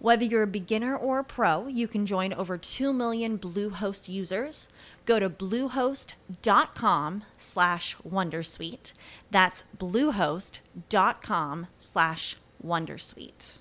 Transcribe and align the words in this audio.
Whether 0.00 0.24
you're 0.24 0.44
a 0.44 0.46
beginner 0.46 0.96
or 0.96 1.18
a 1.18 1.24
pro, 1.24 1.66
you 1.66 1.88
can 1.88 2.06
join 2.06 2.32
over 2.32 2.56
2 2.56 2.92
million 2.92 3.36
Bluehost 3.36 4.08
users. 4.08 4.68
Go 5.04 5.18
to 5.18 5.28
bluehost.com 5.28 7.24
slash 7.36 7.96
wondersuite. 8.08 8.92
That's 9.32 9.64
bluehost.com 9.76 11.66
slash 11.78 12.36
wondersuite. 12.64 13.58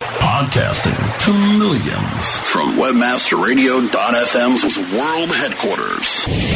Podcasting 0.00 1.18
to 1.24 1.32
millions 1.58 2.36
from 2.36 2.76
webmasterradio.fm's 2.76 4.76
world 4.92 5.34
headquarters. 5.34 6.06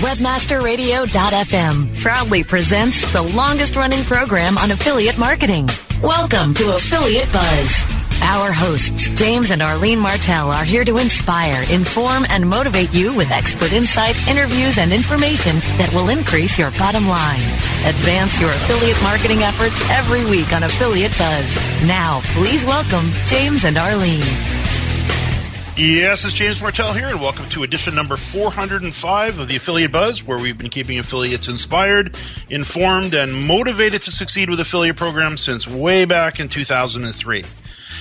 Webmasterradio.fm 0.02 2.00
proudly 2.00 2.44
presents 2.44 3.12
the 3.12 3.22
longest 3.22 3.74
running 3.76 4.04
program 4.04 4.56
on 4.58 4.70
affiliate 4.70 5.18
marketing. 5.18 5.68
Welcome 6.02 6.54
to 6.54 6.74
Affiliate 6.74 7.32
Buzz. 7.32 7.95
Our 8.22 8.50
hosts, 8.50 9.10
James 9.10 9.50
and 9.50 9.62
Arlene 9.62 9.98
Martell, 9.98 10.50
are 10.50 10.64
here 10.64 10.84
to 10.84 10.96
inspire, 10.96 11.62
inform, 11.70 12.24
and 12.30 12.48
motivate 12.48 12.92
you 12.94 13.12
with 13.12 13.30
expert 13.30 13.72
insight, 13.72 14.16
interviews, 14.26 14.78
and 14.78 14.92
information 14.92 15.56
that 15.76 15.92
will 15.92 16.08
increase 16.08 16.58
your 16.58 16.70
bottom 16.72 17.06
line. 17.06 17.44
Advance 17.84 18.40
your 18.40 18.50
affiliate 18.50 19.00
marketing 19.02 19.42
efforts 19.42 19.88
every 19.90 20.24
week 20.24 20.52
on 20.54 20.62
Affiliate 20.62 21.16
Buzz. 21.18 21.86
Now, 21.86 22.20
please 22.32 22.64
welcome 22.64 23.10
James 23.26 23.64
and 23.64 23.76
Arlene. 23.76 24.24
Yes, 25.76 26.24
it's 26.24 26.32
James 26.32 26.62
Martell 26.62 26.94
here, 26.94 27.08
and 27.08 27.20
welcome 27.20 27.46
to 27.50 27.64
edition 27.64 27.94
number 27.94 28.16
405 28.16 29.38
of 29.38 29.46
the 29.46 29.56
Affiliate 29.56 29.92
Buzz, 29.92 30.24
where 30.24 30.38
we've 30.38 30.56
been 30.56 30.70
keeping 30.70 30.98
affiliates 30.98 31.48
inspired, 31.48 32.16
informed, 32.48 33.12
and 33.12 33.30
motivated 33.34 34.00
to 34.02 34.10
succeed 34.10 34.48
with 34.48 34.58
affiliate 34.58 34.96
programs 34.96 35.42
since 35.42 35.68
way 35.68 36.06
back 36.06 36.40
in 36.40 36.48
2003. 36.48 37.44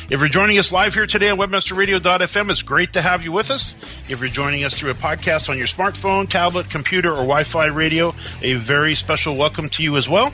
If 0.08 0.20
you're 0.20 0.30
joining 0.30 0.59
us 0.59 0.72
live 0.72 0.94
here 0.94 1.08
today 1.08 1.31
on 1.31 1.39
webmasterradio.fm, 1.39 2.52
it's 2.52 2.61
great 2.61 2.94
to 2.94 3.02
have 3.02 3.23
you 3.23 3.31
with 3.31 3.50
us. 3.50 3.73
If 4.08 4.20
you're 4.20 4.30
joining 4.30 4.64
us 4.64 4.78
through 4.78 4.92
a 4.92 4.94
podcast 4.94 5.50
on 5.50 5.58
your 5.58 5.66
smartphone, 5.66 6.30
tablet, 6.30 6.70
computer, 6.70 7.09
or 7.09 7.23
Wi-Fi 7.23 7.66
radio, 7.67 8.14
a 8.44 8.53
very 8.53 8.94
special 8.94 9.36
welcome 9.36 9.67
to 9.70 9.81
you 9.81 9.97
as 9.97 10.08
well. 10.08 10.31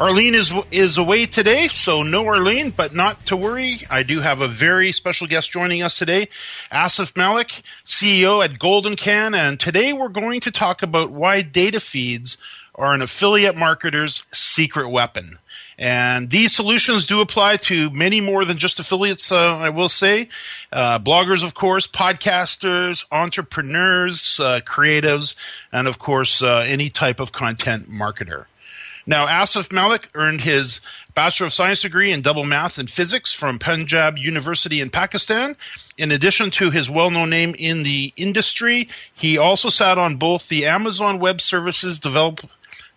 Arlene 0.00 0.34
is 0.34 0.54
is 0.70 0.96
away 0.96 1.26
today, 1.26 1.68
so 1.68 2.02
no 2.02 2.26
Arlene, 2.26 2.70
but 2.70 2.94
not 2.94 3.26
to 3.26 3.36
worry. 3.36 3.80
I 3.90 4.04
do 4.04 4.20
have 4.20 4.40
a 4.40 4.48
very 4.48 4.90
special 4.90 5.26
guest 5.26 5.52
joining 5.52 5.82
us 5.82 5.98
today, 5.98 6.28
Asif 6.72 7.14
Malik, 7.14 7.62
CEO 7.84 8.42
at 8.42 8.58
Golden 8.58 8.96
Can, 8.96 9.34
and 9.34 9.60
today 9.60 9.92
we're 9.92 10.08
going 10.08 10.40
to 10.40 10.50
talk 10.50 10.82
about 10.82 11.10
why 11.10 11.42
data 11.42 11.78
feeds 11.78 12.38
are 12.74 12.94
an 12.94 13.02
affiliate 13.02 13.54
marketer's 13.54 14.24
secret 14.32 14.88
weapon. 14.88 15.38
And 15.78 16.30
these 16.30 16.54
solutions 16.54 17.06
do 17.06 17.20
apply 17.20 17.56
to 17.56 17.90
many 17.90 18.20
more 18.20 18.44
than 18.44 18.58
just 18.58 18.78
affiliates, 18.78 19.32
uh, 19.32 19.56
I 19.56 19.70
will 19.70 19.88
say. 19.88 20.28
Uh, 20.72 20.98
bloggers, 20.98 21.42
of 21.42 21.54
course, 21.54 21.86
podcasters, 21.86 23.04
entrepreneurs, 23.10 24.38
uh, 24.40 24.60
creatives, 24.64 25.34
and 25.72 25.88
of 25.88 25.98
course, 25.98 26.42
uh, 26.42 26.64
any 26.66 26.90
type 26.90 27.20
of 27.20 27.32
content 27.32 27.88
marketer. 27.88 28.46
Now, 29.06 29.26
Asif 29.26 29.70
Malik 29.70 30.08
earned 30.14 30.40
his 30.40 30.80
Bachelor 31.14 31.46
of 31.46 31.52
Science 31.52 31.82
degree 31.82 32.10
in 32.10 32.22
double 32.22 32.44
math 32.44 32.78
and 32.78 32.90
physics 32.90 33.32
from 33.32 33.58
Punjab 33.58 34.16
University 34.16 34.80
in 34.80 34.90
Pakistan. 34.90 35.56
In 35.98 36.10
addition 36.10 36.50
to 36.52 36.70
his 36.70 36.88
well 36.88 37.10
known 37.10 37.30
name 37.30 37.54
in 37.58 37.82
the 37.82 38.12
industry, 38.16 38.88
he 39.14 39.36
also 39.38 39.68
sat 39.68 39.98
on 39.98 40.16
both 40.16 40.48
the 40.48 40.66
Amazon 40.66 41.18
Web 41.18 41.40
Services 41.40 42.00
develop, 42.00 42.40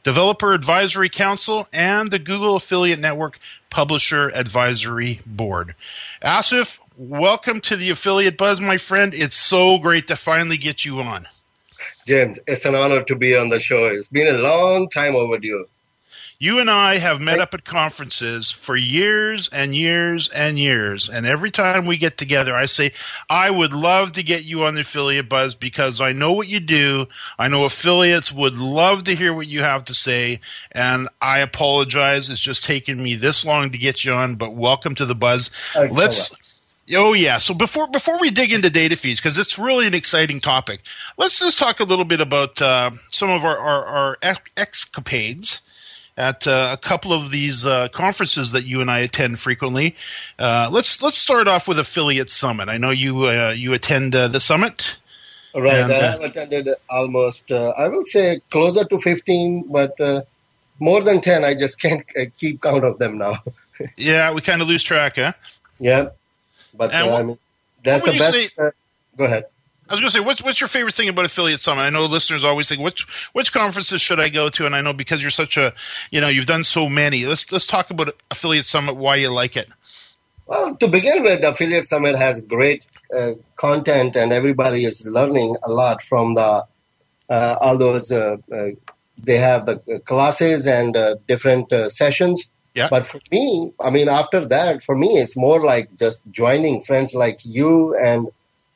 Developer 0.07 0.53
Advisory 0.53 1.09
Council, 1.09 1.67
and 1.73 2.09
the 2.09 2.17
Google 2.17 2.55
Affiliate 2.55 2.97
Network 2.97 3.39
Publisher 3.69 4.31
Advisory 4.33 5.19
Board. 5.25 5.75
Asif, 6.23 6.79
welcome 6.95 7.59
to 7.59 7.75
the 7.75 7.89
Affiliate 7.89 8.37
Buzz, 8.37 8.61
my 8.61 8.77
friend. 8.77 9.13
It's 9.13 9.35
so 9.35 9.79
great 9.79 10.07
to 10.07 10.15
finally 10.15 10.55
get 10.55 10.85
you 10.85 11.01
on. 11.01 11.27
James, 12.07 12.39
it's 12.47 12.63
an 12.63 12.73
honor 12.73 13.03
to 13.03 13.15
be 13.17 13.35
on 13.35 13.49
the 13.49 13.59
show. 13.59 13.87
It's 13.87 14.07
been 14.07 14.33
a 14.33 14.37
long 14.37 14.87
time 14.87 15.13
overdue. 15.13 15.67
You 16.39 16.59
and 16.59 16.69
I 16.69 16.99
have 16.99 17.19
met 17.19 17.39
up 17.39 17.55
at 17.55 17.65
conferences 17.65 18.51
for 18.51 18.77
years 18.77 19.49
and 19.51 19.73
years 19.73 20.29
and 20.29 20.59
years. 20.59 21.09
And 21.09 21.25
every 21.25 21.49
time 21.49 21.87
we 21.87 21.97
get 21.97 22.19
together, 22.19 22.55
I 22.55 22.65
say, 22.65 22.93
I 23.27 23.49
would 23.49 23.73
love 23.73 24.11
to 24.11 24.23
get 24.23 24.43
you 24.43 24.63
on 24.63 24.75
the 24.75 24.81
affiliate 24.81 25.29
buzz 25.29 25.55
because 25.55 25.99
I 25.99 26.11
know 26.11 26.33
what 26.33 26.47
you 26.47 26.59
do. 26.59 27.07
I 27.39 27.47
know 27.47 27.65
affiliates 27.65 28.31
would 28.31 28.55
love 28.55 29.05
to 29.05 29.15
hear 29.15 29.33
what 29.33 29.47
you 29.47 29.61
have 29.61 29.85
to 29.85 29.95
say. 29.95 30.39
And 30.73 31.09
I 31.23 31.39
apologize. 31.39 32.29
It's 32.29 32.39
just 32.39 32.63
taken 32.63 33.01
me 33.01 33.15
this 33.15 33.43
long 33.43 33.71
to 33.71 33.77
get 33.79 34.05
you 34.05 34.13
on, 34.13 34.35
but 34.35 34.53
welcome 34.53 34.93
to 34.93 35.07
the 35.07 35.15
buzz. 35.15 35.49
Let's. 35.89 36.35
Oh 36.93 37.13
yeah. 37.13 37.39
So 37.39 37.55
before 37.55 37.87
before 37.87 38.19
we 38.19 38.29
dig 38.29 38.53
into 38.53 38.69
data 38.69 38.95
feeds, 38.95 39.19
because 39.19 39.39
it's 39.39 39.57
really 39.57 39.87
an 39.87 39.95
exciting 39.95 40.39
topic, 40.39 40.81
let's 41.17 41.39
just 41.39 41.57
talk 41.57 41.79
a 41.79 41.83
little 41.83 42.05
bit 42.05 42.21
about 42.21 42.61
uh, 42.61 42.91
some 43.11 43.29
of 43.29 43.43
our 43.43 43.57
our, 43.57 43.85
our 43.85 44.17
escapades 44.55 45.61
at 46.17 46.47
uh, 46.47 46.69
a 46.73 46.77
couple 46.77 47.13
of 47.13 47.31
these 47.31 47.65
uh, 47.65 47.87
conferences 47.89 48.51
that 48.51 48.65
you 48.65 48.81
and 48.81 48.89
I 48.89 48.99
attend 48.99 49.39
frequently. 49.39 49.95
Uh, 50.37 50.69
let's 50.71 51.01
let's 51.01 51.17
start 51.17 51.47
off 51.47 51.67
with 51.67 51.79
Affiliate 51.79 52.29
Summit. 52.29 52.69
I 52.69 52.77
know 52.77 52.89
you 52.89 53.27
uh, 53.27 53.53
you 53.55 53.73
attend 53.73 54.15
uh, 54.15 54.27
the 54.27 54.39
summit. 54.39 54.97
Right, 55.55 55.77
and, 55.77 55.91
I 55.91 56.11
have 56.11 56.21
attended 56.21 56.67
almost. 56.89 57.51
Uh, 57.51 57.73
I 57.77 57.87
will 57.87 58.03
say 58.03 58.41
closer 58.49 58.83
to 58.85 58.97
fifteen, 58.97 59.63
but 59.67 59.95
more 60.79 61.01
than 61.01 61.21
ten. 61.21 61.43
I 61.43 61.53
just 61.53 61.79
can't 61.81 62.03
keep 62.37 62.61
count 62.61 62.83
of 62.83 62.99
them 62.99 63.17
now. 63.17 63.35
yeah, 63.97 64.33
we 64.33 64.41
kind 64.41 64.61
of 64.61 64.67
lose 64.67 64.83
track, 64.83 65.13
huh? 65.15 65.33
Yeah, 65.79 66.09
but 66.73 66.93
I 66.93 67.23
mean 67.23 67.37
that's 67.83 68.03
the 68.03 68.17
best. 68.17 68.55
Say, 68.55 68.71
go 69.15 69.25
ahead. 69.25 69.45
I 69.89 69.93
was 69.93 70.01
going 70.01 70.09
to 70.09 70.13
say, 70.13 70.19
what's 70.19 70.43
what's 70.43 70.59
your 70.59 70.67
favorite 70.67 70.93
thing 70.93 71.07
about 71.07 71.25
Affiliate 71.25 71.61
Summit? 71.61 71.81
I 71.81 71.89
know 71.89 72.05
listeners 72.05 72.43
always 72.43 72.67
think, 72.67 72.81
which 72.81 73.03
which 73.33 73.53
conferences 73.53 74.01
should 74.01 74.19
I 74.19 74.27
go 74.27 74.49
to? 74.49 74.65
And 74.65 74.75
I 74.75 74.81
know 74.81 74.93
because 74.93 75.21
you're 75.21 75.31
such 75.31 75.55
a, 75.55 75.73
you 76.11 76.19
know, 76.19 76.27
you've 76.27 76.45
done 76.45 76.65
so 76.65 76.89
many. 76.89 77.25
Let's 77.25 77.49
let's 77.51 77.65
talk 77.65 77.89
about 77.89 78.09
Affiliate 78.29 78.65
Summit. 78.65 78.97
Why 78.97 79.15
you 79.15 79.31
like 79.31 79.55
it? 79.55 79.67
Well, 80.45 80.75
to 80.75 80.87
begin 80.87 81.23
with, 81.23 81.43
Affiliate 81.43 81.85
Summit 81.85 82.17
has 82.17 82.41
great 82.41 82.87
uh, 83.15 83.33
content, 83.55 84.15
and 84.15 84.33
everybody 84.33 84.83
is 84.83 85.05
learning 85.05 85.55
a 85.63 85.71
lot 85.71 86.01
from 86.01 86.35
the 86.35 86.65
uh, 87.29 87.55
all 87.61 87.77
those. 87.77 88.11
Uh, 88.11 88.37
uh 88.51 88.69
they 89.17 89.37
have 89.37 89.65
the 89.65 89.79
classes 90.05 90.67
and 90.67 90.95
uh, 90.95 91.15
different 91.27 91.73
uh, 91.73 91.89
sessions. 91.89 92.51
Yeah. 92.75 92.87
But 92.91 93.07
for 93.07 93.19
me, 93.31 93.73
I 93.79 93.89
mean, 93.89 94.07
after 94.07 94.45
that, 94.45 94.83
for 94.83 94.95
me, 94.95 95.07
it's 95.07 95.35
more 95.35 95.65
like 95.65 95.95
just 95.95 96.21
joining 96.29 96.81
friends 96.81 97.15
like 97.15 97.39
you 97.43 97.95
and 97.95 98.27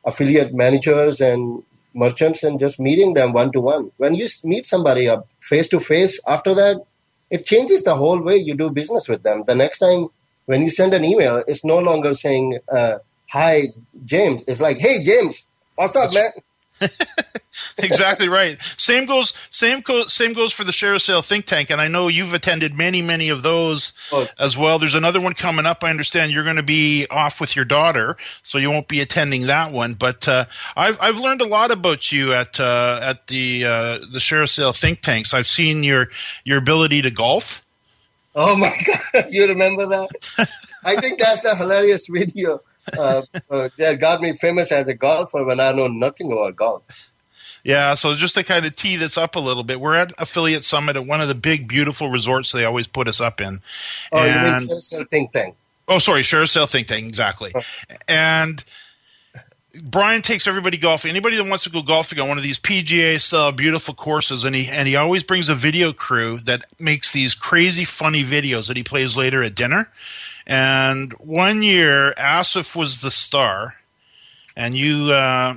affiliate 0.06 0.54
managers 0.54 1.22
and 1.22 1.64
merchants 1.94 2.44
and 2.44 2.60
just 2.60 2.80
meeting 2.80 3.14
them 3.14 3.34
one 3.34 3.52
to 3.52 3.60
one. 3.60 3.92
When 3.98 4.16
you 4.16 4.28
meet 4.44 4.66
somebody 4.66 5.10
face 5.42 5.68
to 5.70 5.80
face 5.80 6.20
after 6.28 6.54
that, 6.56 6.78
it 7.30 7.46
changes 7.46 7.84
the 7.84 7.96
whole 7.96 8.22
way 8.22 8.38
you 8.38 8.56
do 8.56 8.70
business 8.70 9.08
with 9.08 9.24
them. 9.24 9.44
The 9.48 9.56
next 9.56 9.80
time 9.80 10.08
when 10.46 10.62
you 10.62 10.70
send 10.70 10.94
an 10.94 11.06
email, 11.06 11.44
it's 11.48 11.64
no 11.64 11.78
longer 11.78 12.14
saying, 12.14 12.60
uh, 12.72 12.98
Hi, 13.32 13.64
James. 14.04 14.44
It's 14.48 14.60
like, 14.60 14.78
Hey, 14.78 15.02
James, 15.04 15.48
what's 15.76 15.96
up, 15.96 16.14
man? 16.14 16.32
exactly 17.78 18.28
right. 18.28 18.58
Same 18.78 19.06
goes. 19.06 19.34
Same 19.50 19.82
co- 19.82 20.08
same 20.08 20.34
goes 20.34 20.54
for 20.54 20.64
the 20.64 20.72
share 20.72 20.98
sale 21.00 21.22
think 21.22 21.46
tank, 21.46 21.70
and 21.70 21.82
I 21.82 21.88
know 21.88 22.08
you've 22.08 22.34
attended 22.34 22.78
many, 22.78 23.02
many 23.02 23.30
of 23.30 23.44
those 23.44 23.94
oh. 24.12 24.28
as 24.40 24.58
well. 24.58 24.80
There's 24.80 24.96
another 24.96 25.22
one 25.22 25.34
coming 25.34 25.66
up. 25.66 25.84
I 25.84 25.90
understand 25.90 26.32
you're 26.32 26.44
going 26.44 26.56
to 26.56 26.64
be 26.64 27.08
off 27.10 27.40
with 27.40 27.56
your 27.56 27.66
daughter, 27.66 28.16
so 28.44 28.58
you 28.58 28.70
won't 28.70 28.88
be 28.88 29.02
attending 29.02 29.48
that 29.48 29.72
one. 29.72 29.94
But 29.94 30.28
uh, 30.28 30.46
I've 30.76 30.98
I've 31.02 31.18
learned 31.18 31.42
a 31.42 31.48
lot 31.48 31.72
about 31.72 32.12
you 32.12 32.34
at 32.34 32.60
uh, 32.60 33.00
at 33.02 33.28
the 33.28 33.66
uh, 33.66 33.98
the 34.12 34.20
ShareASale 34.20 34.78
think 34.78 35.02
tanks. 35.02 35.34
I've 35.34 35.48
seen 35.48 35.84
your 35.84 36.10
your 36.44 36.58
ability 36.58 37.02
to 37.04 37.12
golf. 37.12 37.62
Oh 38.34 38.56
my 38.56 38.74
God, 39.14 39.26
you 39.30 39.48
remember 39.48 39.86
that? 39.88 40.10
I 40.84 40.96
think 40.96 41.20
that's 41.20 41.42
the 41.42 41.56
hilarious 41.56 42.08
video 42.08 42.62
uh, 42.98 43.22
uh, 43.50 43.70
that 43.78 44.00
got 44.00 44.22
me 44.22 44.34
famous 44.34 44.72
as 44.72 44.88
a 44.88 44.94
golfer 44.94 45.46
when 45.46 45.60
I 45.60 45.72
know 45.72 45.88
nothing 45.88 46.32
about 46.32 46.56
golf. 46.56 46.84
Yeah, 47.64 47.94
so 47.94 48.16
just 48.16 48.34
to 48.36 48.44
kind 48.44 48.66
of 48.66 48.76
tee 48.76 48.96
this 48.96 49.18
up 49.18 49.36
a 49.36 49.40
little 49.40 49.64
bit, 49.64 49.80
we're 49.80 49.96
at 49.96 50.12
Affiliate 50.18 50.64
Summit 50.64 50.96
at 50.96 51.06
one 51.06 51.22
of 51.22 51.28
the 51.28 51.36
big, 51.36 51.68
beautiful 51.68 52.10
resorts 52.10 52.52
they 52.52 52.66
always 52.66 52.88
put 52.88 53.08
us 53.08 53.22
up 53.22 53.40
in. 53.40 53.60
Oh, 54.12 54.24
and, 54.24 54.62
you 54.62 54.68
mean 54.68 55.06
Think 55.06 55.32
Tank? 55.32 55.56
Oh, 55.88 56.00
sorry, 56.00 56.22
ShareASale 56.22 56.70
Think 56.70 56.88
Tank, 56.88 57.08
exactly. 57.08 57.54
And 58.08 58.64
Brian 59.84 60.22
takes 60.22 60.48
everybody 60.48 60.78
golfing. 60.78 61.12
Anybody 61.12 61.38
that 61.38 61.48
wants 61.48 61.64
to 61.64 61.70
go 61.70 61.82
golfing 61.82 62.20
on 62.20 62.28
one 62.28 62.38
of 62.38 62.44
these 62.44 62.60
PGA 62.60 63.22
style 63.22 63.52
beautiful 63.52 63.94
courses, 63.94 64.44
and 64.44 64.56
he 64.56 64.68
and 64.68 64.88
he 64.88 64.96
always 64.96 65.24
brings 65.24 65.48
a 65.48 65.56
video 65.56 65.94
crew 65.94 66.40
that 66.40 66.66
makes 66.80 67.14
these 67.14 67.34
crazy 67.34 67.86
funny 67.86 68.24
videos 68.24 68.68
that 68.68 68.76
he 68.76 68.84
plays 68.84 69.16
later 69.16 69.44
at 69.44 69.56
dinner. 69.56 69.90
And 70.48 71.14
one 71.14 71.64
year, 71.64 72.14
Asif 72.18 72.76
was 72.76 73.02
the 73.02 73.12
star, 73.12 73.76
and 74.56 74.76
you. 74.76 75.12
Uh, 75.12 75.56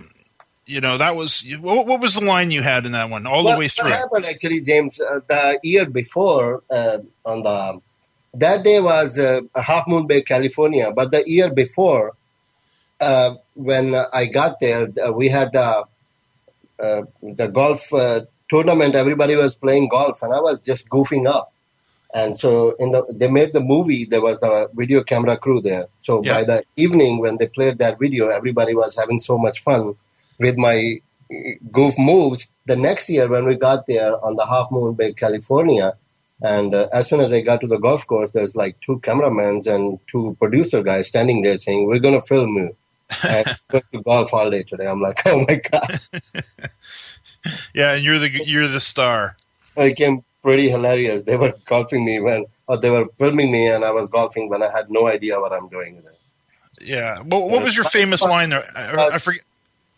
you 0.66 0.80
know 0.80 0.96
that 0.98 1.14
was 1.14 1.44
what, 1.60 1.86
what, 1.86 2.00
was 2.00 2.14
the 2.14 2.24
line 2.24 2.50
you 2.50 2.62
had 2.62 2.86
in 2.86 2.92
that 2.92 3.10
one 3.10 3.26
all 3.26 3.44
well, 3.44 3.54
the 3.54 3.60
way 3.60 3.68
through. 3.68 3.90
What 3.90 3.98
happened 3.98 4.24
actually, 4.26 4.62
James? 4.62 5.00
Uh, 5.00 5.20
the 5.28 5.60
year 5.62 5.86
before, 5.86 6.62
uh, 6.70 6.98
on 7.24 7.42
the 7.42 7.80
that 8.34 8.64
day 8.64 8.80
was 8.80 9.18
uh, 9.18 9.42
Half 9.54 9.86
Moon 9.86 10.06
Bay, 10.06 10.22
California. 10.22 10.90
But 10.90 11.10
the 11.10 11.22
year 11.26 11.52
before, 11.52 12.14
uh, 13.00 13.36
when 13.54 13.94
I 13.94 14.26
got 14.26 14.58
there, 14.60 14.88
uh, 15.04 15.12
we 15.12 15.28
had 15.28 15.52
the 15.52 15.84
uh, 16.80 17.02
the 17.22 17.48
golf 17.52 17.90
tournament. 18.48 18.94
Everybody 18.94 19.36
was 19.36 19.54
playing 19.54 19.88
golf, 19.88 20.22
and 20.22 20.32
I 20.32 20.40
was 20.40 20.60
just 20.60 20.88
goofing 20.88 21.28
up. 21.28 21.53
And 22.14 22.38
so, 22.38 22.76
in 22.78 22.92
the 22.92 23.04
they 23.12 23.28
made 23.28 23.52
the 23.52 23.60
movie. 23.60 24.04
There 24.04 24.22
was 24.22 24.38
the 24.38 24.68
video 24.74 25.02
camera 25.02 25.36
crew 25.36 25.60
there. 25.60 25.86
So 25.96 26.22
yeah. 26.22 26.34
by 26.34 26.44
the 26.44 26.64
evening, 26.76 27.18
when 27.18 27.38
they 27.38 27.48
played 27.48 27.78
that 27.78 27.98
video, 27.98 28.28
everybody 28.28 28.74
was 28.74 28.96
having 28.96 29.18
so 29.18 29.36
much 29.36 29.60
fun 29.62 29.96
with 30.38 30.56
my 30.56 31.00
goof 31.70 31.94
moves. 31.98 32.46
The 32.66 32.76
next 32.76 33.10
year, 33.10 33.28
when 33.28 33.44
we 33.44 33.56
got 33.56 33.86
there 33.86 34.24
on 34.24 34.36
the 34.36 34.46
Half 34.46 34.70
Moon 34.70 34.94
Bay, 34.94 35.12
California, 35.12 35.96
and 36.42 36.74
uh, 36.74 36.88
as 36.92 37.08
soon 37.08 37.20
as 37.20 37.32
I 37.32 37.40
got 37.40 37.60
to 37.62 37.66
the 37.66 37.78
golf 37.78 38.06
course, 38.06 38.30
there's 38.30 38.54
like 38.54 38.80
two 38.80 38.98
cameramen 39.00 39.62
and 39.66 39.98
two 40.06 40.36
producer 40.38 40.82
guys 40.82 41.08
standing 41.08 41.42
there 41.42 41.56
saying, 41.56 41.86
"We're 41.86 41.98
going 42.00 42.20
to 42.20 42.26
film 42.26 42.56
you." 42.56 42.76
and 43.28 43.46
going 43.68 43.84
to 43.92 44.02
golf 44.02 44.32
all 44.32 44.50
day 44.50 44.62
today. 44.62 44.86
I'm 44.86 45.00
like, 45.00 45.20
oh 45.26 45.44
my 45.48 45.60
god. 45.70 45.98
yeah, 47.74 47.94
and 47.94 48.04
you're 48.04 48.18
the 48.18 48.30
you're 48.46 48.68
the 48.68 48.80
star. 48.80 49.36
It 49.76 49.90
became 49.90 50.24
pretty 50.44 50.68
hilarious. 50.68 51.22
They 51.22 51.36
were 51.36 51.54
golfing 51.66 52.04
me 52.04 52.20
when, 52.20 52.44
or 52.68 52.76
they 52.76 52.90
were 52.90 53.06
filming 53.18 53.50
me, 53.50 53.66
and 53.66 53.84
I 53.84 53.90
was 53.90 54.06
golfing 54.08 54.48
when 54.48 54.62
I 54.62 54.70
had 54.70 54.90
no 54.90 55.08
idea 55.08 55.40
what 55.40 55.52
I'm 55.52 55.68
doing. 55.68 56.02
There. 56.04 56.14
Yeah. 56.80 57.22
Well, 57.26 57.48
what 57.48 57.64
was 57.64 57.74
your 57.74 57.86
uh, 57.86 57.88
famous 57.88 58.22
uh, 58.22 58.28
line 58.28 58.50
there? 58.50 58.62
I, 58.76 58.82
I 58.82 59.14
uh, 59.14 59.18
forget 59.18 59.42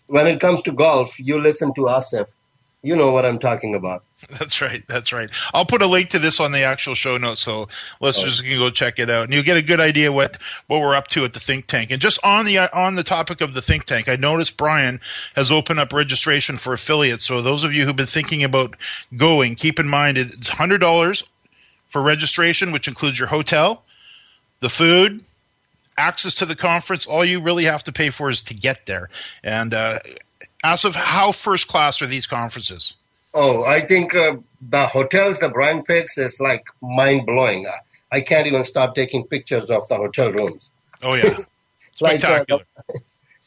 when 0.06 0.26
it 0.26 0.40
comes 0.40 0.62
to 0.62 0.72
golf, 0.72 1.18
you 1.18 1.38
listen 1.38 1.74
to 1.74 1.82
Asif. 1.82 2.28
You 2.82 2.96
know 2.96 3.12
what 3.12 3.26
I'm 3.26 3.38
talking 3.38 3.74
about. 3.74 4.04
That's 4.38 4.62
right. 4.62 4.82
That's 4.88 5.12
right. 5.12 5.28
I'll 5.52 5.66
put 5.66 5.82
a 5.82 5.86
link 5.86 6.08
to 6.10 6.18
this 6.18 6.40
on 6.40 6.50
the 6.50 6.62
actual 6.62 6.94
show 6.94 7.18
notes, 7.18 7.42
so 7.42 7.68
listeners 8.00 8.40
oh. 8.40 8.48
can 8.48 8.58
go 8.58 8.70
check 8.70 8.98
it 8.98 9.10
out, 9.10 9.24
and 9.24 9.34
you'll 9.34 9.42
get 9.42 9.58
a 9.58 9.62
good 9.62 9.80
idea 9.80 10.10
what 10.10 10.38
what 10.68 10.80
we're 10.80 10.94
up 10.94 11.08
to 11.08 11.24
at 11.24 11.34
the 11.34 11.40
think 11.40 11.66
tank. 11.66 11.90
And 11.90 12.00
just 12.00 12.18
on 12.24 12.46
the 12.46 12.58
on 12.74 12.94
the 12.94 13.04
topic 13.04 13.42
of 13.42 13.52
the 13.52 13.60
think 13.60 13.84
tank, 13.84 14.08
I 14.08 14.16
noticed 14.16 14.56
Brian 14.56 15.00
has 15.34 15.50
opened 15.50 15.80
up 15.80 15.92
registration 15.92 16.56
for 16.56 16.72
affiliates. 16.72 17.24
So 17.24 17.42
those 17.42 17.62
of 17.62 17.74
you 17.74 17.84
who've 17.84 17.94
been 17.94 18.06
thinking 18.06 18.42
about 18.42 18.76
going, 19.16 19.54
keep 19.54 19.78
in 19.78 19.88
mind 19.88 20.16
it's 20.16 20.48
hundred 20.48 20.78
dollars 20.78 21.22
for 21.88 22.00
registration, 22.00 22.72
which 22.72 22.88
includes 22.88 23.18
your 23.18 23.28
hotel, 23.28 23.82
the 24.60 24.70
food, 24.70 25.22
access 25.98 26.34
to 26.36 26.46
the 26.46 26.56
conference. 26.56 27.06
All 27.06 27.24
you 27.24 27.40
really 27.40 27.64
have 27.64 27.84
to 27.84 27.92
pay 27.92 28.08
for 28.08 28.30
is 28.30 28.42
to 28.44 28.54
get 28.54 28.86
there. 28.86 29.10
And 29.44 29.74
uh, 29.74 29.98
Asif, 30.64 30.94
how 30.94 31.32
first 31.32 31.68
class 31.68 32.00
are 32.00 32.06
these 32.06 32.26
conferences? 32.26 32.94
Oh, 33.38 33.64
I 33.64 33.80
think 33.80 34.14
uh, 34.14 34.38
the 34.62 34.86
hotels 34.86 35.40
the 35.40 35.50
brand 35.50 35.84
picks 35.84 36.16
is 36.16 36.40
like 36.40 36.64
mind 36.80 37.26
blowing. 37.26 37.66
I 38.10 38.22
can't 38.22 38.46
even 38.46 38.64
stop 38.64 38.94
taking 38.94 39.26
pictures 39.26 39.70
of 39.70 39.86
the 39.88 39.96
hotel 39.96 40.32
rooms. 40.32 40.72
Oh 41.02 41.14
yeah, 41.14 41.36
like 42.00 42.24
uh, 42.24 42.46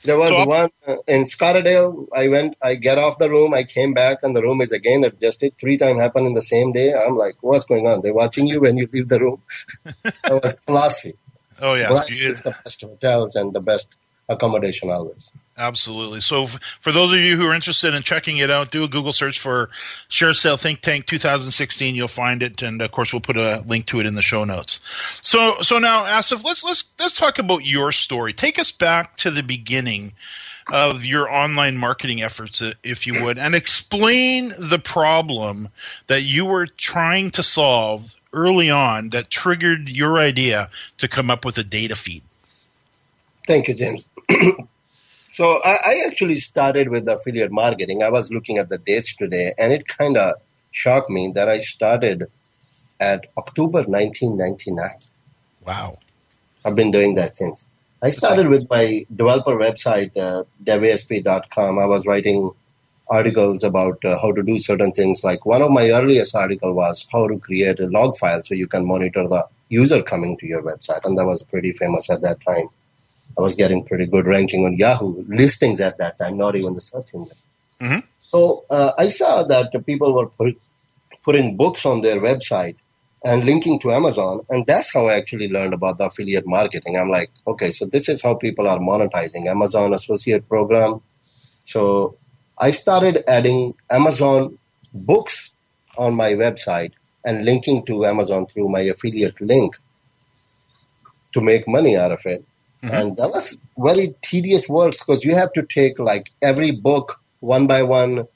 there 0.03 0.19
was 0.19 0.29
so, 0.29 0.45
one 0.45 0.69
uh, 0.87 0.97
in 1.07 1.23
Scottsdale. 1.23 2.05
I 2.15 2.27
went, 2.27 2.55
I 2.61 2.75
get 2.75 2.99
off 2.99 3.17
the 3.17 3.31
room, 3.31 3.55
I 3.55 3.63
came 3.63 3.95
back, 3.95 4.19
and 4.21 4.35
the 4.35 4.43
room 4.43 4.61
is 4.61 4.71
again 4.71 5.03
adjusted. 5.03 5.57
Three 5.57 5.75
times 5.75 6.03
happened 6.03 6.27
in 6.27 6.33
the 6.35 6.43
same 6.43 6.71
day. 6.71 6.93
I'm 6.93 7.17
like, 7.17 7.37
what's 7.41 7.65
going 7.65 7.87
on? 7.87 8.01
They're 8.03 8.13
watching 8.13 8.45
you 8.45 8.61
when 8.61 8.77
you 8.77 8.87
leave 8.93 9.07
the 9.07 9.19
room. 9.19 9.41
it 10.05 10.43
was 10.43 10.53
classy. 10.67 11.15
Oh 11.59 11.73
yeah, 11.73 11.89
it's 12.07 12.41
the 12.41 12.55
best 12.63 12.81
hotels 12.81 13.35
and 13.35 13.53
the 13.53 13.59
best 13.59 13.87
accommodation 14.29 14.91
always. 14.91 15.31
Absolutely. 15.59 16.21
So, 16.21 16.43
f- 16.43 16.57
for 16.79 16.93
those 16.93 17.11
of 17.11 17.19
you 17.19 17.35
who 17.35 17.45
are 17.45 17.53
interested 17.53 17.93
in 17.93 18.01
checking 18.01 18.37
it 18.37 18.49
out, 18.49 18.71
do 18.71 18.85
a 18.85 18.87
Google 18.87 19.11
search 19.11 19.39
for 19.39 19.69
ShareASale 20.09 20.57
Think 20.57 20.79
Tank 20.79 21.05
2016. 21.05 21.95
You'll 21.95 22.07
find 22.07 22.41
it, 22.41 22.61
and 22.61 22.81
of 22.81 22.91
course, 22.91 23.11
we'll 23.11 23.19
put 23.19 23.35
a 23.35 23.61
link 23.67 23.85
to 23.87 23.99
it 23.99 24.05
in 24.05 24.15
the 24.15 24.21
show 24.21 24.45
notes. 24.45 24.79
So, 25.21 25.57
so 25.59 25.77
now, 25.77 26.05
Asif, 26.05 26.45
let's 26.45 26.63
let's 26.63 26.85
let's 26.97 27.15
talk 27.15 27.39
about 27.39 27.65
your 27.65 27.91
story. 27.91 28.31
Take 28.31 28.57
us 28.57 28.71
back 28.71 29.17
to 29.17 29.29
the 29.29 29.43
beginning 29.43 30.13
of 30.71 31.03
your 31.03 31.29
online 31.29 31.75
marketing 31.75 32.21
efforts, 32.21 32.63
if 32.81 33.05
you 33.05 33.21
would, 33.21 33.37
and 33.37 33.53
explain 33.53 34.53
the 34.57 34.79
problem 34.79 35.67
that 36.07 36.21
you 36.21 36.45
were 36.45 36.67
trying 36.67 37.31
to 37.31 37.43
solve 37.43 38.15
early 38.31 38.69
on 38.69 39.09
that 39.09 39.29
triggered 39.29 39.89
your 39.89 40.19
idea 40.19 40.69
to 40.99 41.09
come 41.09 41.29
up 41.29 41.43
with 41.43 41.57
a 41.57 41.63
data 41.65 41.97
feed? 41.97 42.23
Thank 43.45 43.67
you, 43.67 43.73
James. 43.73 44.07
so 45.29 45.59
I, 45.63 45.77
I, 45.85 46.03
actually 46.07 46.39
started 46.39 46.89
with 46.89 47.07
affiliate 47.07 47.51
marketing. 47.51 48.03
I 48.03 48.09
was 48.09 48.31
looking 48.31 48.57
at 48.57 48.69
the 48.69 48.77
dates 48.77 49.15
today, 49.15 49.53
and 49.57 49.71
it 49.71 49.87
kind 49.87 50.17
of 50.17 50.35
shocked 50.71 51.09
me 51.09 51.31
that 51.35 51.47
I 51.47 51.59
started 51.59 52.25
at 52.99 53.27
October 53.37 53.83
1999. 53.83 54.89
Wow. 55.65 55.97
I've 56.65 56.75
been 56.75 56.91
doing 56.91 57.15
that 57.15 57.35
since. 57.37 57.67
I 58.01 58.11
started 58.11 58.47
with 58.47 58.69
my 58.69 59.05
developer 59.15 59.57
website, 59.57 60.15
uh, 60.17 60.43
devasp.com. 60.63 61.79
I 61.79 61.85
was 61.85 62.05
writing 62.05 62.51
articles 63.09 63.63
about 63.63 64.03
uh, 64.05 64.17
how 64.21 64.31
to 64.31 64.43
do 64.43 64.59
certain 64.59 64.91
things. 64.91 65.23
Like 65.23 65.45
one 65.45 65.61
of 65.61 65.71
my 65.71 65.89
earliest 65.89 66.35
article 66.35 66.73
was 66.73 67.05
how 67.11 67.27
to 67.27 67.37
create 67.39 67.79
a 67.79 67.87
log 67.87 68.17
file 68.17 68.41
so 68.43 68.55
you 68.55 68.67
can 68.67 68.85
monitor 68.85 69.23
the 69.23 69.45
user 69.69 70.01
coming 70.01 70.37
to 70.37 70.47
your 70.47 70.61
website, 70.61 71.01
and 71.03 71.17
that 71.17 71.25
was 71.25 71.43
pretty 71.43 71.73
famous 71.73 72.09
at 72.09 72.21
that 72.21 72.39
time. 72.47 72.69
I 73.39 73.41
was 73.41 73.55
getting 73.55 73.85
pretty 73.85 74.05
good 74.05 74.25
ranking 74.25 74.65
on 74.65 74.75
Yahoo 74.77 75.23
listings 75.29 75.79
at 75.79 75.97
that 75.99 76.17
time, 76.19 76.35
not 76.35 76.57
even 76.57 76.73
the 76.73 76.81
search 76.81 77.07
engine. 77.13 77.37
Mm-hmm. 77.79 77.99
So 78.31 78.65
uh, 78.69 78.91
I 78.97 79.07
saw 79.07 79.43
that 79.43 79.71
people 79.85 80.13
were 80.13 80.27
put, 80.27 80.59
putting 81.23 81.55
books 81.55 81.85
on 81.85 82.01
their 82.01 82.17
website 82.19 82.75
and 83.23 83.45
linking 83.45 83.79
to 83.79 83.93
Amazon, 83.93 84.41
and 84.49 84.67
that's 84.67 84.93
how 84.93 85.07
I 85.07 85.13
actually 85.15 85.47
learned 85.47 85.73
about 85.73 85.97
the 85.99 86.07
affiliate 86.07 86.45
marketing. 86.45 86.97
I'm 86.97 87.09
like, 87.09 87.31
okay, 87.47 87.71
so 87.71 87.85
this 87.85 88.09
is 88.09 88.21
how 88.21 88.33
people 88.35 88.67
are 88.67 88.77
monetizing 88.77 89.47
Amazon 89.47 89.93
Associate 89.93 90.45
Program. 90.45 90.99
So 91.63 92.17
I 92.57 92.71
started 92.71 93.23
adding 93.25 93.73
Amazon 93.89 94.59
books 94.93 95.51
on 95.97 96.13
my 96.13 96.33
website 96.33 96.91
and 97.23 97.45
linking 97.45 97.85
to 97.85 98.05
Amazon 98.05 98.47
through 98.47 98.67
my 98.67 98.81
affiliate 98.81 99.39
link 99.39 99.77
to 101.31 101.39
make 101.39 101.69
money 101.69 101.95
out 101.95 102.11
of 102.11 102.25
it. 102.25 102.43
Mm-hmm. 102.83 102.95
And 102.95 103.17
that 103.17 103.27
was 103.27 103.57
very 103.77 104.15
tedious 104.21 104.69
work 104.69 104.93
because 104.93 105.25
you 105.25 105.35
have 105.35 105.51
to 105.53 105.63
take 105.63 105.99
like 105.99 106.31
every 106.41 106.71
book 106.71 107.19
one 107.41 107.67
by 107.67 107.83
one, 107.83 108.27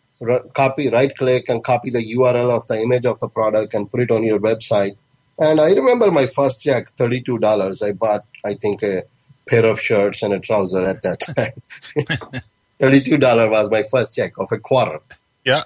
copy, 0.54 0.90
right 0.90 1.16
click, 1.18 1.50
and 1.50 1.64
copy 1.64 1.90
the 1.90 2.16
URL 2.16 2.50
of 2.50 2.68
the 2.68 2.82
image 2.82 3.06
of 3.06 3.20
the 3.20 3.28
product 3.28 3.74
and 3.74 3.90
put 3.90 4.02
it 4.02 4.12
on 4.12 4.24
your 4.24 4.40
website. 4.40 4.96
And 5.40 5.60
I 5.60 5.72
remember 5.74 6.12
my 6.12 6.28
first 6.28 6.62
check, 6.62 6.96
$32. 6.96 7.86
I 7.86 7.92
bought, 7.94 8.26
I 8.46 8.54
think, 8.54 8.84
a 8.84 9.04
pair 9.48 9.66
of 9.66 9.80
shirts 9.80 10.24
and 10.24 10.34
a 10.34 10.40
trouser 10.40 10.86
at 10.86 11.02
that 11.02 11.20
time. 11.20 12.42
$32 12.80 13.50
was 13.50 13.70
my 13.72 13.84
first 13.84 14.14
check 14.14 14.38
of 14.38 14.52
a 14.52 14.60
quarter. 14.60 15.00
Yeah. 15.44 15.64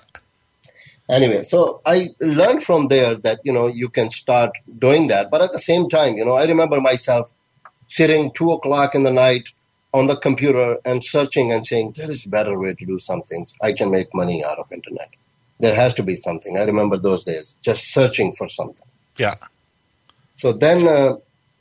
Anyway, 1.10 1.44
so 1.44 1.82
I 1.86 2.10
learned 2.20 2.64
from 2.64 2.88
there 2.88 3.16
that, 3.16 3.40
you 3.44 3.54
know, 3.54 3.68
you 3.68 3.88
can 3.90 4.10
start 4.10 4.52
doing 4.78 5.08
that. 5.08 5.32
But 5.32 5.42
at 5.42 5.52
the 5.52 5.60
same 5.60 5.88
time, 5.90 6.18
you 6.18 6.26
know, 6.26 6.34
I 6.34 6.46
remember 6.46 6.82
myself 6.82 7.32
sitting 7.88 8.32
two 8.34 8.52
o'clock 8.52 8.96
in 8.96 9.04
the 9.04 9.12
night 9.12 9.52
on 9.94 10.08
the 10.08 10.16
computer 10.16 10.78
and 10.86 11.04
searching 11.04 11.52
and 11.52 11.66
saying, 11.66 11.94
there 11.96 12.12
is 12.12 12.26
a 12.26 12.30
better 12.30 12.58
way 12.60 12.74
to 12.74 12.86
do 12.86 13.00
some 13.00 13.22
things. 13.22 13.56
I 13.64 13.74
can 13.74 13.90
make 13.90 14.14
money 14.14 14.44
out 14.46 14.60
of 14.60 14.72
internet. 14.72 15.10
There 15.60 15.76
has 15.76 15.94
to 15.96 16.04
be 16.04 16.16
something. 16.16 16.58
I 16.58 16.64
remember 16.64 16.98
those 16.98 17.24
days, 17.24 17.58
just 17.62 17.92
searching 17.92 18.34
for 18.34 18.48
something. 18.48 18.86
Yeah. 19.18 19.36
So 20.36 20.54
then, 20.54 20.88
uh, 20.88 21.16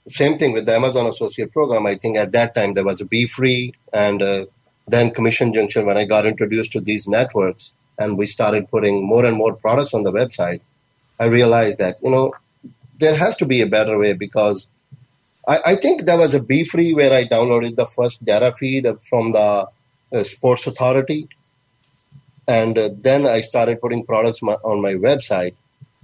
same 0.06 0.38
thing 0.38 0.52
with 0.52 0.66
the 0.66 0.74
Amazon 0.74 1.06
Associate 1.06 1.50
Program. 1.50 1.86
I 1.86 1.94
think 1.94 2.16
at 2.16 2.32
that 2.32 2.54
time 2.54 2.74
there 2.74 2.84
was 2.84 3.00
a 3.00 3.06
BeFree 3.06 3.72
and 3.92 4.22
uh, 4.22 4.46
then 4.86 5.10
Commission 5.10 5.52
Junction, 5.52 5.86
when 5.86 5.96
I 5.96 6.04
got 6.04 6.26
introduced 6.26 6.72
to 6.72 6.80
these 6.80 7.08
networks 7.08 7.72
and 7.98 8.18
we 8.18 8.26
started 8.26 8.70
putting 8.70 9.04
more 9.04 9.24
and 9.24 9.36
more 9.36 9.54
products 9.54 9.94
on 9.94 10.02
the 10.02 10.12
website, 10.12 10.60
I 11.18 11.24
realized 11.24 11.78
that, 11.78 11.98
you 12.02 12.10
know, 12.10 12.34
there 12.98 13.16
has 13.16 13.34
to 13.36 13.46
be 13.46 13.62
a 13.62 13.66
better 13.66 13.98
way 13.98 14.12
because 14.12 14.68
I, 15.46 15.58
I 15.66 15.74
think 15.76 16.04
there 16.04 16.18
was 16.18 16.34
a 16.34 16.40
BeFree 16.40 16.94
where 16.94 17.12
I 17.12 17.24
downloaded 17.24 17.76
the 17.76 17.86
first 17.86 18.24
data 18.24 18.52
feed 18.52 18.86
from 19.08 19.32
the 19.32 19.68
uh, 20.12 20.22
Sports 20.22 20.66
Authority. 20.66 21.28
And 22.48 22.78
uh, 22.78 22.90
then 22.98 23.26
I 23.26 23.40
started 23.40 23.80
putting 23.80 24.04
products 24.04 24.42
my, 24.42 24.54
on 24.54 24.80
my 24.82 24.94
website 24.94 25.54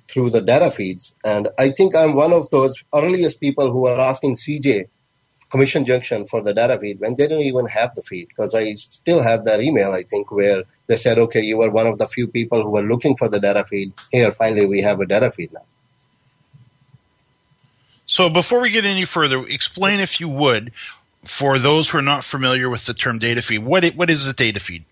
through 0.08 0.30
the 0.30 0.40
data 0.40 0.70
feeds. 0.70 1.14
And 1.25 1.49
I 1.58 1.70
think 1.70 1.94
I'm 1.96 2.14
one 2.14 2.32
of 2.32 2.50
those 2.50 2.75
earliest 2.94 3.40
people 3.40 3.70
who 3.70 3.87
are 3.87 4.00
asking 4.00 4.37
CJ 4.37 4.88
Commission 5.50 5.84
Junction 5.84 6.26
for 6.26 6.42
the 6.42 6.54
data 6.54 6.78
feed 6.78 6.99
when 7.00 7.14
they 7.16 7.28
didn't 7.28 7.42
even 7.42 7.66
have 7.66 7.94
the 7.94 8.02
feed 8.02 8.28
because 8.28 8.54
I 8.54 8.72
still 8.75 9.22
have 9.22 9.44
that 9.44 9.61
email, 9.61 9.92
I 9.92 10.02
think, 10.02 10.30
where 10.32 10.64
they 10.87 10.96
said, 10.96 11.18
okay, 11.18 11.42
you 11.42 11.58
were 11.58 11.70
one 11.70 11.87
of 11.87 11.99
the 11.99 12.08
few 12.08 12.26
people 12.26 12.62
who 12.62 12.70
were 12.70 12.82
looking 12.82 13.16
for 13.16 13.28
the 13.28 13.38
data 13.38 13.64
feed. 13.68 13.92
Here, 14.11 14.32
finally, 14.32 14.66
we 14.66 14.80
have 14.80 15.00
a 15.00 15.06
data 15.06 15.30
feed 15.30 15.52
now. 15.52 15.64
So 18.12 18.28
before 18.28 18.61
we 18.61 18.69
get 18.69 18.85
any 18.85 19.07
further, 19.07 19.42
explain 19.49 19.99
if 19.99 20.21
you 20.21 20.28
would, 20.28 20.73
for 21.25 21.59
those 21.59 21.88
who 21.88 21.97
are 21.97 22.02
not 22.02 22.25
familiar 22.25 22.69
with 22.69 22.85
the 22.85 22.92
term 22.92 23.19
data 23.19 23.40
feed, 23.40 23.61
what 23.61 23.85
it, 23.85 23.97
what 23.97 24.11
is 24.11 24.26
a 24.26 24.35
data 24.35 24.61
feed? 24.61 24.85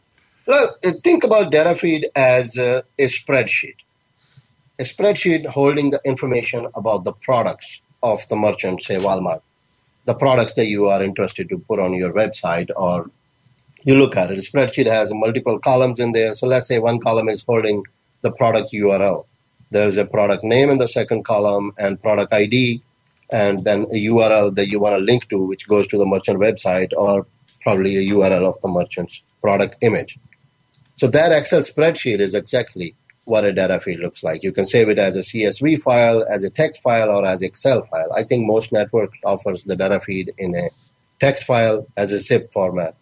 Well, 0.46 0.74
uh, 0.82 0.92
think 1.04 1.22
about 1.22 1.52
data 1.52 1.74
feed 1.74 2.08
as 2.16 2.56
a, 2.56 2.82
a 2.98 3.08
spreadsheet. 3.08 3.74
A 4.78 4.84
spreadsheet 4.84 5.44
holding 5.44 5.90
the 5.90 6.00
information 6.06 6.66
about 6.74 7.04
the 7.04 7.12
products 7.12 7.82
of 8.02 8.26
the 8.30 8.36
merchant, 8.36 8.82
say 8.82 8.96
Walmart, 8.96 9.42
the 10.06 10.14
products 10.14 10.54
that 10.54 10.68
you 10.68 10.88
are 10.88 11.02
interested 11.02 11.50
to 11.50 11.58
put 11.58 11.78
on 11.78 11.92
your 11.92 12.14
website 12.14 12.70
or 12.74 13.10
you 13.82 13.96
look 13.96 14.16
at 14.16 14.30
it. 14.30 14.38
A 14.38 14.40
spreadsheet 14.40 14.86
has 14.86 15.12
multiple 15.12 15.58
columns 15.58 16.00
in 16.00 16.12
there. 16.12 16.32
So 16.32 16.46
let's 16.46 16.68
say 16.68 16.78
one 16.78 17.00
column 17.00 17.28
is 17.28 17.42
holding 17.42 17.84
the 18.22 18.32
product 18.32 18.72
URL. 18.72 19.26
There's 19.70 19.98
a 19.98 20.06
product 20.06 20.42
name 20.42 20.70
in 20.70 20.78
the 20.78 20.88
second 20.88 21.26
column 21.26 21.72
and 21.78 22.00
product 22.00 22.32
ID 22.32 22.82
and 23.32 23.64
then 23.64 23.82
a 23.84 24.06
URL 24.06 24.54
that 24.54 24.68
you 24.68 24.80
want 24.80 24.94
to 24.94 24.98
link 24.98 25.28
to, 25.28 25.38
which 25.38 25.68
goes 25.68 25.86
to 25.88 25.96
the 25.96 26.06
merchant 26.06 26.40
website 26.40 26.90
or 26.96 27.26
probably 27.62 27.96
a 27.96 28.12
URL 28.12 28.46
of 28.46 28.60
the 28.60 28.68
merchant's 28.68 29.22
product 29.42 29.76
image. 29.82 30.18
So 30.96 31.06
that 31.08 31.32
Excel 31.32 31.60
spreadsheet 31.60 32.20
is 32.20 32.34
exactly 32.34 32.94
what 33.24 33.44
a 33.44 33.52
data 33.52 33.78
feed 33.80 34.00
looks 34.00 34.22
like. 34.22 34.42
You 34.42 34.52
can 34.52 34.66
save 34.66 34.88
it 34.88 34.98
as 34.98 35.16
a 35.16 35.20
CSV 35.20 35.80
file, 35.80 36.24
as 36.28 36.42
a 36.42 36.50
text 36.50 36.82
file, 36.82 37.12
or 37.12 37.26
as 37.26 37.42
Excel 37.42 37.84
file. 37.86 38.12
I 38.14 38.24
think 38.24 38.46
most 38.46 38.72
network 38.72 39.12
offers 39.24 39.64
the 39.64 39.76
data 39.76 40.00
feed 40.00 40.32
in 40.38 40.54
a 40.54 40.70
text 41.20 41.44
file 41.44 41.86
as 41.96 42.12
a 42.12 42.18
zip 42.18 42.52
format. 42.52 42.96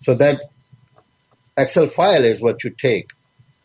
So 0.00 0.14
that 0.14 0.40
Excel 1.56 1.86
file 1.86 2.24
is 2.24 2.40
what 2.40 2.64
you 2.64 2.70
take 2.70 3.10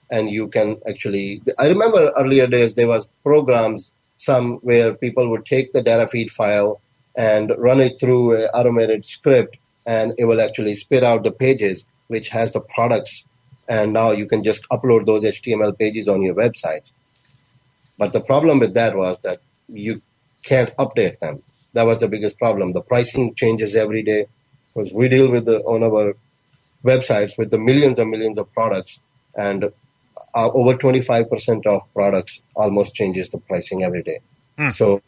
and 0.10 0.30
you 0.30 0.48
can 0.48 0.78
actually 0.88 1.42
I 1.58 1.68
remember 1.68 2.12
earlier 2.18 2.48
days 2.48 2.74
there 2.74 2.88
was 2.88 3.08
programs 3.24 3.92
some 4.18 4.56
where 4.58 4.94
people 4.94 5.30
would 5.30 5.46
take 5.46 5.74
the 5.74 5.82
data 5.82 6.08
feed 6.08 6.32
file 6.32 6.82
and 7.16 7.54
run 7.58 7.80
it 7.80 8.00
through 8.00 8.36
an 8.36 8.50
automated 8.54 9.06
script 9.06 9.58
and 9.86 10.14
it 10.18 10.26
will 10.26 10.42
actually 10.42 10.76
spit 10.76 11.04
out 11.04 11.24
the 11.24 11.32
pages 11.32 11.86
which 12.08 12.30
has 12.30 12.52
the 12.52 12.62
products. 12.62 13.26
And 13.70 13.94
now 13.94 14.12
you 14.12 14.26
can 14.26 14.44
just 14.44 14.68
upload 14.70 15.06
those 15.06 15.24
html 15.24 15.78
pages 15.78 16.08
on 16.08 16.22
your 16.22 16.36
website. 16.36 16.92
But 17.98 18.14
the 18.14 18.22
problem 18.22 18.60
with 18.60 18.74
that 18.76 18.96
was 18.96 19.18
that 19.20 19.40
you 19.68 20.02
can't 20.44 20.76
update 20.78 21.20
them. 21.20 21.42
That 21.74 21.86
was 21.86 22.00
the 22.00 22.08
biggest 22.08 22.38
problem. 22.38 22.74
The 22.74 22.82
pricing 22.82 23.36
changes 23.36 23.76
every 23.76 24.04
day 24.04 24.28
because 24.74 24.94
we 24.94 25.10
deal 25.10 25.32
with 25.32 25.46
the 25.46 25.60
on 25.62 25.84
our 25.84 26.14
websites 26.84 27.38
with 27.38 27.52
the 27.52 27.58
millions 27.58 28.00
and 28.00 28.10
millions 28.10 28.38
of 28.38 28.52
products 28.54 29.00
and 29.36 29.72
uh, 30.36 30.50
over 30.52 30.74
25% 30.74 31.66
of 31.68 31.82
products 31.94 32.42
almost 32.56 32.94
changes 32.94 33.30
the 33.30 33.38
pricing 33.38 33.84
every 33.84 34.04
day. 34.04 34.20
Hmm. 34.58 34.70
So 34.70 35.02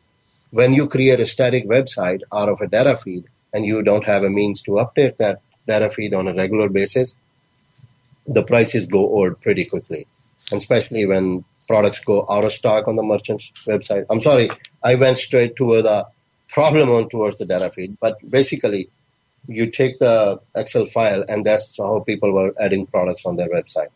when 0.51 0.73
you 0.73 0.87
create 0.87 1.19
a 1.19 1.25
static 1.25 1.67
website 1.67 2.21
out 2.33 2.49
of 2.49 2.61
a 2.61 2.67
data 2.67 2.97
feed 2.97 3.25
and 3.53 3.65
you 3.65 3.81
don't 3.81 4.05
have 4.05 4.23
a 4.23 4.29
means 4.29 4.61
to 4.63 4.71
update 4.71 5.17
that 5.17 5.41
data 5.67 5.89
feed 5.89 6.13
on 6.13 6.27
a 6.27 6.33
regular 6.33 6.69
basis, 6.69 7.15
the 8.27 8.43
prices 8.43 8.87
go 8.87 8.99
old 8.99 9.39
pretty 9.41 9.65
quickly, 9.65 10.05
and 10.51 10.57
especially 10.57 11.05
when 11.05 11.43
products 11.67 11.99
go 11.99 12.25
out 12.29 12.45
of 12.45 12.51
stock 12.51 12.87
on 12.87 12.95
the 12.95 13.03
merchant's 13.03 13.51
website. 13.67 14.05
I'm 14.09 14.21
sorry, 14.21 14.49
I 14.83 14.95
went 14.95 15.17
straight 15.17 15.55
to 15.57 15.81
the 15.81 16.07
problem 16.47 16.89
on 16.89 17.09
towards 17.09 17.37
the 17.37 17.45
data 17.45 17.69
feed, 17.69 17.97
but 17.99 18.17
basically, 18.29 18.89
you 19.47 19.69
take 19.69 19.99
the 19.99 20.39
Excel 20.55 20.85
file, 20.87 21.23
and 21.27 21.45
that's 21.45 21.77
how 21.77 21.99
people 22.01 22.31
were 22.33 22.53
adding 22.59 22.85
products 22.85 23.25
on 23.25 23.35
their 23.35 23.49
website. 23.49 23.89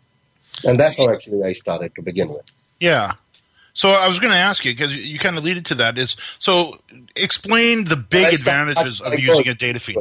And 0.66 0.80
that's 0.80 0.98
how 0.98 1.10
actually 1.10 1.44
I 1.44 1.54
started 1.54 1.94
to 1.96 2.02
begin 2.02 2.30
with. 2.30 2.44
Yeah. 2.80 3.14
So 3.74 3.90
I 3.90 4.08
was 4.08 4.20
going 4.20 4.32
to 4.32 4.38
ask 4.38 4.64
you 4.66 4.72
because 4.72 4.96
you 4.96 5.18
kind 5.20 5.38
of 5.38 5.44
lead 5.44 5.66
to 5.66 5.76
that 5.76 5.98
is 5.98 6.16
so 6.38 6.78
explain 7.16 7.86
the 7.86 7.96
big 7.96 8.34
advantages 8.34 9.02
of 9.02 9.18
using 9.20 9.48
a 9.48 9.56
data 9.56 9.80
feed. 9.80 9.98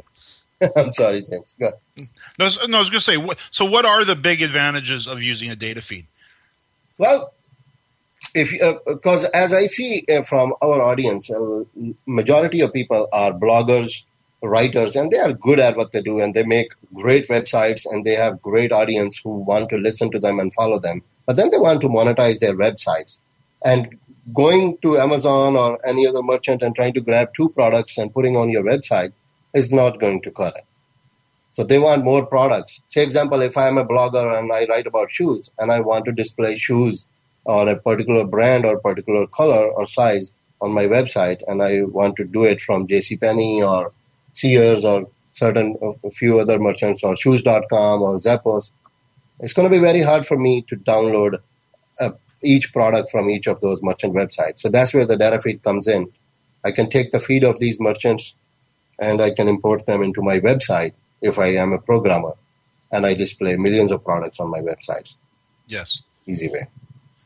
I'm 0.76 0.92
sorry, 0.92 1.22
James. 1.22 1.54
Go 1.58 1.68
ahead. 1.68 2.08
No, 2.38 2.48
no, 2.68 2.76
I 2.76 2.80
was 2.80 2.90
going 2.90 3.00
to 3.00 3.34
say. 3.34 3.36
So, 3.50 3.64
what 3.64 3.84
are 3.84 4.04
the 4.04 4.14
big 4.14 4.42
advantages 4.42 5.06
of 5.06 5.22
using 5.22 5.50
a 5.50 5.56
data 5.56 5.82
feed? 5.82 6.06
Well, 6.98 7.32
if 8.34 8.52
because 8.86 9.24
uh, 9.24 9.30
as 9.34 9.52
I 9.52 9.66
see 9.66 10.04
uh, 10.10 10.22
from 10.22 10.54
our 10.62 10.80
audience, 10.80 11.30
uh, 11.30 11.64
majority 12.06 12.60
of 12.60 12.72
people 12.72 13.08
are 13.12 13.32
bloggers, 13.32 14.04
writers 14.42 14.96
and 14.96 15.10
they 15.10 15.18
are 15.18 15.32
good 15.32 15.60
at 15.60 15.76
what 15.76 15.92
they 15.92 16.02
do 16.02 16.20
and 16.20 16.34
they 16.34 16.44
make 16.44 16.72
great 16.94 17.28
websites 17.28 17.84
and 17.90 18.04
they 18.04 18.14
have 18.14 18.42
great 18.42 18.72
audience 18.72 19.20
who 19.22 19.30
want 19.30 19.68
to 19.70 19.76
listen 19.76 20.10
to 20.10 20.18
them 20.18 20.40
and 20.40 20.52
follow 20.52 20.78
them. 20.78 21.02
But 21.26 21.36
then 21.36 21.50
they 21.50 21.58
want 21.58 21.80
to 21.82 21.88
monetize 21.88 22.40
their 22.40 22.56
websites. 22.56 23.18
And 23.64 23.98
going 24.32 24.78
to 24.82 24.98
amazon 24.98 25.56
or 25.56 25.78
any 25.86 26.06
other 26.06 26.22
merchant 26.22 26.62
and 26.62 26.74
trying 26.74 26.92
to 26.94 27.00
grab 27.00 27.32
two 27.34 27.48
products 27.50 27.98
and 27.98 28.12
putting 28.12 28.36
on 28.36 28.50
your 28.50 28.62
website 28.62 29.12
is 29.54 29.72
not 29.72 29.98
going 29.98 30.22
to 30.22 30.30
cut 30.30 30.56
it. 30.56 30.64
So 31.50 31.64
they 31.64 31.78
want 31.78 32.04
more 32.04 32.24
products. 32.24 32.80
Say 32.88 33.02
example 33.02 33.42
if 33.42 33.56
i 33.56 33.68
am 33.68 33.78
a 33.78 33.86
blogger 33.86 34.38
and 34.38 34.52
i 34.52 34.64
write 34.66 34.86
about 34.86 35.10
shoes 35.10 35.50
and 35.58 35.72
i 35.72 35.80
want 35.80 36.04
to 36.06 36.12
display 36.12 36.56
shoes 36.56 37.06
or 37.44 37.68
a 37.68 37.76
particular 37.76 38.24
brand 38.24 38.64
or 38.64 38.78
particular 38.78 39.26
color 39.26 39.66
or 39.66 39.86
size 39.86 40.32
on 40.60 40.70
my 40.70 40.86
website 40.86 41.42
and 41.48 41.62
i 41.62 41.82
want 41.82 42.16
to 42.16 42.24
do 42.24 42.44
it 42.44 42.60
from 42.60 42.86
jcpenney 42.86 43.60
or 43.68 43.92
Sears 44.32 44.84
or 44.84 45.08
certain 45.32 45.76
a 46.04 46.10
few 46.10 46.38
other 46.38 46.58
merchants 46.58 47.02
or 47.02 47.16
shoes.com 47.16 48.02
or 48.02 48.16
Zappos, 48.16 48.70
it's 49.40 49.52
going 49.52 49.70
to 49.70 49.76
be 49.76 49.82
very 49.82 50.02
hard 50.02 50.26
for 50.26 50.38
me 50.38 50.62
to 50.62 50.76
download 50.76 51.38
uh, 52.00 52.10
each 52.42 52.72
product 52.72 53.10
from 53.10 53.30
each 53.30 53.46
of 53.46 53.60
those 53.60 53.82
merchant 53.82 54.14
websites. 54.14 54.60
So 54.60 54.68
that's 54.68 54.94
where 54.94 55.06
the 55.06 55.16
data 55.16 55.40
feed 55.40 55.62
comes 55.62 55.88
in. 55.88 56.10
I 56.64 56.70
can 56.70 56.88
take 56.88 57.10
the 57.10 57.20
feed 57.20 57.44
of 57.44 57.58
these 57.58 57.80
merchants 57.80 58.34
and 59.00 59.20
I 59.20 59.30
can 59.30 59.48
import 59.48 59.86
them 59.86 60.02
into 60.02 60.22
my 60.22 60.38
website 60.38 60.92
if 61.20 61.38
I 61.38 61.48
am 61.54 61.72
a 61.72 61.78
programmer 61.78 62.34
and 62.92 63.06
I 63.06 63.14
display 63.14 63.56
millions 63.56 63.90
of 63.90 64.04
products 64.04 64.38
on 64.38 64.50
my 64.50 64.60
websites. 64.60 65.16
Yes. 65.66 66.02
Easy 66.26 66.48
way. 66.48 66.68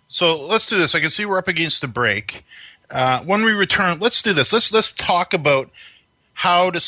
So 0.09 0.41
let's 0.41 0.67
do 0.67 0.79
this. 0.79 0.95
I 0.95 1.01
can 1.01 1.11
see 1.11 1.27
we're 1.27 1.39
up 1.39 1.49
against 1.49 1.81
the 1.81 1.89
break. 1.89 2.45
Uh, 2.91 3.21
when 3.25 3.45
we 3.45 3.53
return, 3.53 3.99
let's 3.99 4.23
do 4.23 4.33
this. 4.33 4.53
Let's 4.53 4.73
let's 4.73 4.93
talk 4.93 5.35
about 5.35 5.71
how 6.37 6.69
to 6.69 6.81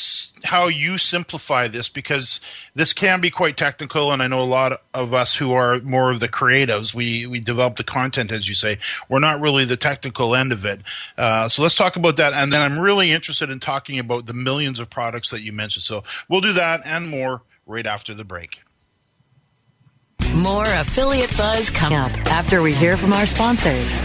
how 0.44 0.68
you 0.68 0.98
simplify 0.98 1.66
this 1.68 1.88
because 1.88 2.38
this 2.74 2.92
can 2.92 3.18
be 3.18 3.30
quite 3.30 3.56
technical 3.56 4.12
and 4.12 4.22
i 4.22 4.26
know 4.26 4.42
a 4.42 4.44
lot 4.44 4.82
of 4.92 5.14
us 5.14 5.34
who 5.34 5.52
are 5.52 5.80
more 5.80 6.10
of 6.10 6.20
the 6.20 6.28
creatives 6.28 6.94
we 6.94 7.26
we 7.26 7.40
develop 7.40 7.76
the 7.76 7.82
content 7.82 8.30
as 8.30 8.46
you 8.46 8.54
say. 8.54 8.76
We're 9.08 9.20
not 9.20 9.40
really 9.40 9.64
the 9.64 9.78
technical 9.78 10.36
end 10.36 10.52
of 10.52 10.66
it. 10.66 10.82
Uh, 11.16 11.48
so 11.48 11.62
let's 11.62 11.74
talk 11.74 11.96
about 11.96 12.18
that 12.18 12.34
and 12.34 12.52
then 12.52 12.60
i'm 12.60 12.78
really 12.78 13.10
interested 13.10 13.48
in 13.48 13.58
talking 13.58 13.98
about 13.98 14.26
the 14.26 14.34
millions 14.34 14.78
of 14.80 14.90
products 14.90 15.30
that 15.30 15.40
you 15.40 15.52
mentioned. 15.52 15.82
So 15.82 16.04
we'll 16.28 16.42
do 16.42 16.52
that 16.52 16.82
and 16.84 17.08
more 17.08 17.40
right 17.64 17.86
after 17.86 18.12
the 18.12 18.24
break. 18.24 18.60
More 20.34 20.66
affiliate 20.66 21.34
buzz 21.38 21.70
coming 21.70 21.98
up 21.98 22.12
after 22.30 22.60
we 22.60 22.74
hear 22.74 22.98
from 22.98 23.14
our 23.14 23.24
sponsors 23.24 24.04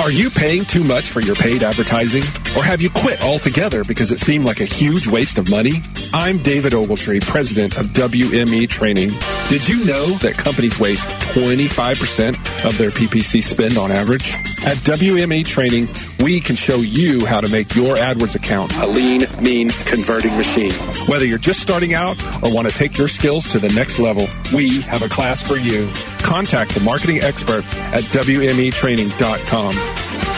Are 0.00 0.12
you 0.12 0.30
paying 0.30 0.64
too 0.64 0.84
much 0.84 1.10
for 1.10 1.20
your 1.20 1.34
paid 1.34 1.64
advertising? 1.64 2.22
Or 2.56 2.62
have 2.62 2.80
you 2.80 2.88
quit 2.88 3.20
altogether 3.20 3.82
because 3.82 4.12
it 4.12 4.20
seemed 4.20 4.44
like 4.44 4.60
a 4.60 4.64
huge 4.64 5.08
waste 5.08 5.38
of 5.38 5.50
money? 5.50 5.82
I'm 6.14 6.38
David 6.38 6.72
Ogletree, 6.72 7.20
president 7.26 7.76
of 7.76 7.86
WME 7.88 8.68
Training. 8.68 9.10
Did 9.48 9.68
you 9.68 9.84
know 9.84 10.06
that 10.18 10.34
companies 10.38 10.78
waste 10.78 11.08
25% 11.34 12.64
of 12.64 12.78
their 12.78 12.92
PPC 12.92 13.42
spend 13.42 13.76
on 13.76 13.90
average? 13.90 14.34
At 14.64 14.76
WME 14.78 15.44
Training, 15.44 15.88
we 16.22 16.40
can 16.40 16.54
show 16.54 16.76
you 16.76 17.26
how 17.26 17.40
to 17.40 17.48
make 17.48 17.74
your 17.74 17.96
AdWords 17.96 18.36
account 18.36 18.74
a 18.76 18.86
lean, 18.86 19.26
mean, 19.42 19.70
converting 19.84 20.36
machine. 20.36 20.72
Whether 21.06 21.26
you're 21.26 21.38
just 21.38 21.60
starting 21.60 21.94
out 21.94 22.22
or 22.42 22.54
want 22.54 22.68
to 22.68 22.74
take 22.74 22.96
your 22.96 23.08
skills 23.08 23.46
to 23.48 23.58
the 23.58 23.68
next 23.70 23.98
level, 23.98 24.28
we 24.54 24.80
have 24.82 25.02
a 25.02 25.08
class 25.08 25.42
for 25.42 25.56
you. 25.56 25.90
Contact 26.22 26.74
the 26.74 26.80
marketing 26.80 27.20
experts 27.22 27.74
at 27.76 28.04
WMEtraining.com. 28.04 30.37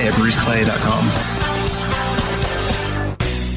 at 0.00 0.12
bruceclay.com. 0.12 1.10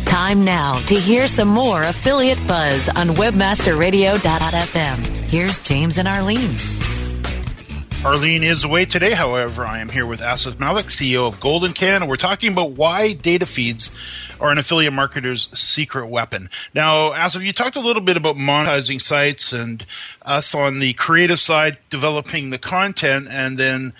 Time 0.06 0.44
now 0.44 0.80
to 0.86 0.96
hear 0.96 1.28
some 1.28 1.48
more 1.48 1.84
affiliate 1.84 2.40
buzz 2.48 2.90
on 2.90 3.10
webmasterradio.fm. 3.10 4.98
Here's 5.28 5.60
James 5.60 5.98
and 5.98 6.08
Arlene. 6.08 6.56
Arlene 8.06 8.44
is 8.44 8.64
away 8.64 8.86
today, 8.86 9.14
however, 9.14 9.66
I 9.66 9.80
am 9.80 9.90
here 9.90 10.06
with 10.06 10.22
Asif 10.22 10.60
Malik, 10.60 10.86
CEO 10.86 11.28
of 11.28 11.40
Golden 11.40 11.74
Can, 11.74 12.02
and 12.02 12.10
we're 12.10 12.16
talking 12.16 12.52
about 12.52 12.72
why 12.72 13.14
data 13.14 13.46
feeds 13.46 13.90
are 14.40 14.52
an 14.52 14.58
affiliate 14.58 14.94
marketer's 14.94 15.50
secret 15.58 16.08
weapon. 16.08 16.50
Now, 16.74 17.12
Asif, 17.12 17.44
you 17.44 17.54
talked 17.54 17.76
a 17.76 17.82
little 17.82 18.02
bit 18.02 18.16
about 18.16 18.36
monetizing 18.36 19.02
sites 19.02 19.52
and 19.52 19.86
us 20.22 20.54
on 20.54 20.80
the 20.80 20.94
creative 20.94 21.40
side 21.40 21.78
developing 21.90 22.50
the 22.50 22.60
content 22.60 23.28
and 23.32 23.58
then 23.58 23.94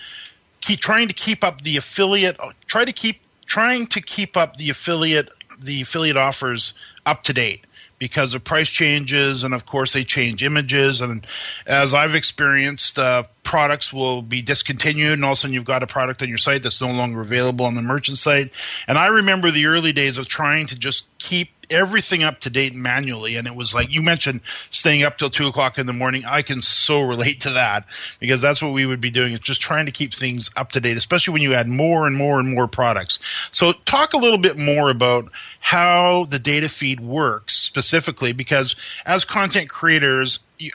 keep 0.62 0.80
trying 0.80 1.08
to 1.08 1.14
keep 1.14 1.44
up 1.44 1.62
the 1.62 1.78
affiliate 1.78 2.38
try 2.68 2.86
to 2.86 2.94
keep 2.94 3.20
trying 3.46 3.88
to 3.88 4.02
keep 4.02 4.36
up 4.36 4.58
the 4.58 4.70
affiliate 4.70 5.30
the 5.60 5.82
affiliate 5.82 6.18
offers 6.18 6.74
up 7.06 7.24
to 7.24 7.34
date 7.34 7.66
because 8.00 8.34
of 8.34 8.44
price 8.44 8.70
changes 8.70 9.44
and 9.44 9.54
of 9.54 9.66
course 9.66 9.94
they 9.94 10.04
change 10.04 10.44
images. 10.44 11.02
And 11.02 11.26
as 11.66 11.94
i've 11.94 12.16
experienced 12.16 13.00
uh, 13.00 13.24
products 13.44 13.92
will 13.92 14.22
be 14.22 14.42
discontinued 14.42 15.14
and 15.14 15.24
all 15.24 15.32
of 15.32 15.38
a 15.38 15.42
sudden 15.42 15.54
you've 15.54 15.66
got 15.66 15.84
a 15.84 15.88
product 15.88 16.22
on 16.22 16.30
your 16.30 16.38
site 16.38 16.64
that's 16.64 16.82
no 16.82 16.92
longer 16.92 17.22
available 17.22 17.66
on 17.66 17.76
the 17.76 17.82
merchant 17.82 18.18
site. 18.18 18.52
And 18.88 18.98
i 18.98 19.08
remember 19.08 19.52
the 19.52 19.66
early 19.66 19.94
days 19.94 20.18
of 20.18 20.28
trying 20.28 20.68
to 20.68 20.76
just 20.78 21.06
keep 21.18 21.50
everything 21.70 22.24
up 22.24 22.40
to 22.42 22.50
date 22.50 22.74
manually. 22.74 23.36
And 23.36 23.48
it 23.48 23.56
was 23.56 23.74
like 23.74 23.90
you 23.90 24.02
mentioned 24.02 24.42
staying 24.72 25.04
up 25.04 25.18
till 25.18 25.30
two 25.30 25.48
o'clock 25.48 25.78
in 25.78 25.86
the 25.86 25.94
morning. 25.94 26.24
I 26.26 26.42
can 26.42 26.62
so 26.62 27.08
relate 27.08 27.42
to 27.42 27.50
that 27.52 27.86
because 28.20 28.42
that's 28.42 28.62
what 28.62 28.74
we 28.74 28.86
would 28.86 29.02
be 29.02 29.12
doing. 29.12 29.34
It's 29.34 29.44
just 29.44 29.62
trying 29.62 29.86
to 29.86 29.92
keep 29.92 30.14
things 30.14 30.50
up 30.56 30.72
to 30.72 30.80
date, 30.80 30.98
especially 30.98 31.34
when 31.34 31.42
you 31.42 31.54
add 31.54 31.68
more 31.68 32.08
and 32.08 32.16
more 32.16 32.40
and 32.40 32.54
more 32.54 32.68
products. 32.68 33.20
So 33.52 33.74
talk 33.86 34.14
a 34.14 34.18
little 34.18 34.38
bit 34.38 34.58
more 34.58 34.90
about 34.90 35.30
how 35.60 36.26
the 36.26 36.40
data 36.40 36.70
feed 36.70 37.00
works 37.00 37.56
specifically 37.56 38.32
because 38.32 38.76
as 39.06 39.26
content 39.26 39.70
creators, 39.70 40.40
you, 40.58 40.72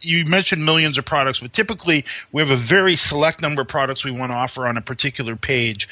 you 0.00 0.24
mentioned 0.26 0.64
millions 0.64 0.98
of 0.98 1.04
products, 1.04 1.40
but 1.40 1.52
typically 1.52 2.04
we 2.32 2.42
have 2.42 2.50
a 2.50 2.56
very 2.56 2.96
select 2.96 3.40
number 3.40 3.62
of 3.62 3.68
products 3.68 4.04
we 4.04 4.10
want 4.10 4.30
to 4.30 4.36
offer 4.36 4.66
on 4.66 4.76
a 4.76 4.82
particular 4.82 5.36
page. 5.36 5.88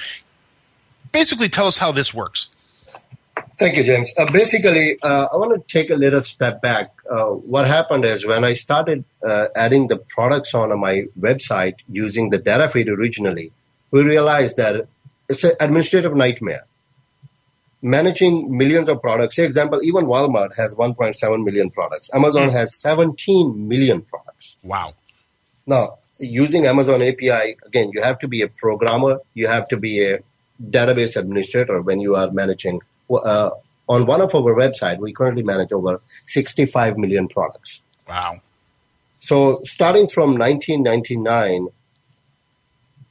Basically, 1.12 1.48
tell 1.48 1.66
us 1.66 1.76
how 1.76 1.92
this 1.92 2.14
works. 2.14 2.48
Thank 3.58 3.76
you, 3.76 3.84
James. 3.84 4.12
Uh, 4.18 4.30
basically, 4.32 4.98
uh, 5.02 5.28
I 5.32 5.36
want 5.36 5.52
to 5.54 5.72
take 5.72 5.90
a 5.90 5.96
little 5.96 6.22
step 6.22 6.62
back. 6.62 6.92
Uh, 7.10 7.26
what 7.26 7.66
happened 7.66 8.04
is 8.04 8.26
when 8.26 8.44
I 8.44 8.54
started 8.54 9.04
uh, 9.22 9.48
adding 9.54 9.88
the 9.88 9.98
products 9.98 10.54
on 10.54 10.76
my 10.80 11.06
website 11.18 11.74
using 11.90 12.30
the 12.30 12.38
data 12.38 12.68
feed 12.68 12.88
originally, 12.88 13.52
we 13.90 14.02
realized 14.02 14.56
that 14.56 14.86
it's 15.28 15.44
an 15.44 15.52
administrative 15.60 16.14
nightmare. 16.14 16.64
Managing 17.82 18.56
millions 18.56 18.88
of 18.88 19.02
products, 19.02 19.36
say 19.36 19.44
example, 19.44 19.80
even 19.82 20.06
Walmart 20.06 20.56
has 20.56 20.74
1.7 20.74 21.44
million 21.44 21.68
products. 21.68 22.10
Amazon 22.14 22.48
mm. 22.48 22.52
has 22.52 22.74
17 22.76 23.68
million 23.68 24.02
products. 24.02 24.56
Wow. 24.62 24.92
Now, 25.66 25.98
using 26.18 26.66
Amazon 26.66 27.02
API, 27.02 27.56
again, 27.66 27.90
you 27.92 28.00
have 28.02 28.18
to 28.20 28.28
be 28.28 28.42
a 28.42 28.48
programmer, 28.48 29.18
you 29.34 29.48
have 29.48 29.68
to 29.68 29.76
be 29.76 30.04
a 30.04 30.20
database 30.70 31.16
administrator 31.16 31.82
when 31.82 31.98
you 31.98 32.14
are 32.14 32.30
managing 32.30 32.80
uh, 33.16 33.50
on 33.88 34.06
one 34.06 34.20
of 34.20 34.34
our 34.34 34.54
website, 34.54 34.98
we 34.98 35.12
currently 35.12 35.42
manage 35.42 35.72
over 35.72 36.00
65 36.26 36.96
million 36.96 37.28
products. 37.28 37.82
Wow. 38.08 38.40
So 39.16 39.60
starting 39.64 40.08
from 40.08 40.36
1999, 40.36 41.68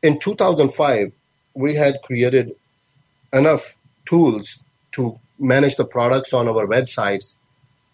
in 0.04 0.20
2005, 0.20 1.16
we 1.54 1.76
had 1.76 1.96
created 2.04 2.56
enough 3.34 3.76
tools 4.06 4.60
to 4.94 5.20
manage 5.40 5.76
the 5.76 5.86
products 5.86 6.34
on 6.34 6.48
our 6.48 6.66
websites 6.66 7.38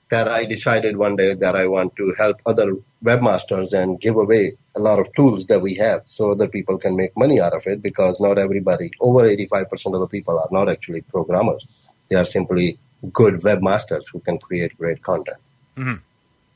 that 0.09 0.27
I 0.27 0.45
decided 0.45 0.97
one 0.97 1.15
day 1.15 1.33
that 1.33 1.55
I 1.55 1.67
want 1.67 1.95
to 1.97 2.13
help 2.17 2.37
other 2.45 2.73
webmasters 3.03 3.73
and 3.73 3.99
give 3.99 4.15
away 4.15 4.53
a 4.75 4.79
lot 4.79 4.99
of 4.99 5.13
tools 5.13 5.45
that 5.47 5.61
we 5.61 5.75
have 5.75 6.01
so 6.05 6.31
other 6.31 6.47
people 6.47 6.77
can 6.77 6.95
make 6.95 7.15
money 7.17 7.39
out 7.39 7.53
of 7.53 7.67
it 7.67 7.81
because 7.81 8.21
not 8.21 8.39
everybody, 8.39 8.89
over 9.01 9.23
85% 9.23 9.93
of 9.93 9.99
the 9.99 10.07
people 10.07 10.39
are 10.39 10.47
not 10.51 10.69
actually 10.69 11.01
programmers. 11.01 11.67
They 12.09 12.15
are 12.15 12.25
simply 12.25 12.79
good 13.13 13.35
webmasters 13.41 14.05
who 14.11 14.19
can 14.19 14.37
create 14.37 14.77
great 14.77 15.01
content. 15.01 15.37
Mm-hmm. 15.75 15.95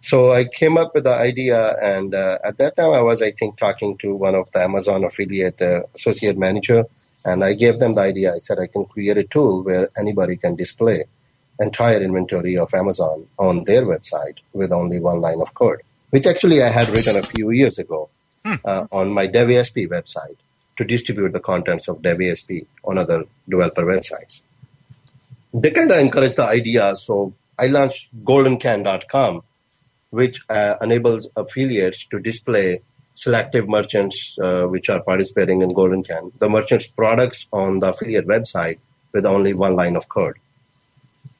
So 0.01 0.31
I 0.31 0.45
came 0.45 0.77
up 0.77 0.95
with 0.95 1.03
the 1.03 1.15
idea, 1.15 1.75
and 1.79 2.15
uh, 2.15 2.39
at 2.43 2.57
that 2.57 2.75
time 2.75 2.91
I 2.91 3.01
was, 3.01 3.21
I 3.21 3.31
think, 3.31 3.57
talking 3.57 3.97
to 3.99 4.15
one 4.15 4.33
of 4.33 4.51
the 4.51 4.61
Amazon 4.63 5.03
affiliate 5.03 5.61
uh, 5.61 5.81
associate 5.93 6.37
manager, 6.39 6.85
and 7.23 7.43
I 7.43 7.53
gave 7.53 7.79
them 7.79 7.93
the 7.93 8.01
idea. 8.01 8.33
I 8.33 8.39
said 8.39 8.57
I 8.59 8.65
can 8.65 8.85
create 8.85 9.17
a 9.17 9.23
tool 9.23 9.63
where 9.63 9.89
anybody 9.95 10.37
can 10.37 10.55
display 10.55 11.03
entire 11.59 12.01
inventory 12.01 12.57
of 12.57 12.73
Amazon 12.73 13.27
on 13.37 13.63
their 13.65 13.83
website 13.83 14.39
with 14.53 14.71
only 14.71 14.99
one 14.99 15.21
line 15.21 15.39
of 15.39 15.53
code, 15.53 15.81
which 16.09 16.25
actually 16.25 16.63
I 16.63 16.69
had 16.69 16.89
written 16.89 17.15
a 17.15 17.21
few 17.21 17.51
years 17.51 17.77
ago 17.77 18.09
hmm. 18.43 18.55
uh, 18.65 18.87
on 18.91 19.13
my 19.13 19.27
DevASP 19.27 19.87
website 19.89 20.37
to 20.77 20.83
distribute 20.83 21.31
the 21.31 21.39
contents 21.39 21.87
of 21.87 22.01
DevASP 22.01 22.65
on 22.83 22.97
other 22.97 23.25
developer 23.47 23.83
websites 23.83 24.41
they 25.53 25.71
kind 25.71 25.91
of 25.91 25.99
encouraged 25.99 26.37
the 26.37 26.45
idea. 26.45 26.95
So 26.95 27.33
I 27.59 27.67
launched 27.67 28.09
goldencan.com, 28.23 29.41
which 30.09 30.41
uh, 30.49 30.75
enables 30.81 31.29
affiliates 31.35 32.05
to 32.07 32.19
display 32.19 32.81
selective 33.15 33.67
merchants 33.67 34.37
uh, 34.41 34.65
which 34.65 34.89
are 34.89 35.03
participating 35.03 35.61
in 35.61 35.69
Golden 35.69 36.03
Can, 36.03 36.31
the 36.39 36.49
merchants' 36.49 36.87
products 36.87 37.47
on 37.51 37.79
the 37.79 37.91
affiliate 37.91 38.27
website 38.27 38.79
with 39.11 39.25
only 39.25 39.53
one 39.53 39.75
line 39.75 39.95
of 39.95 40.09
code. 40.09 40.37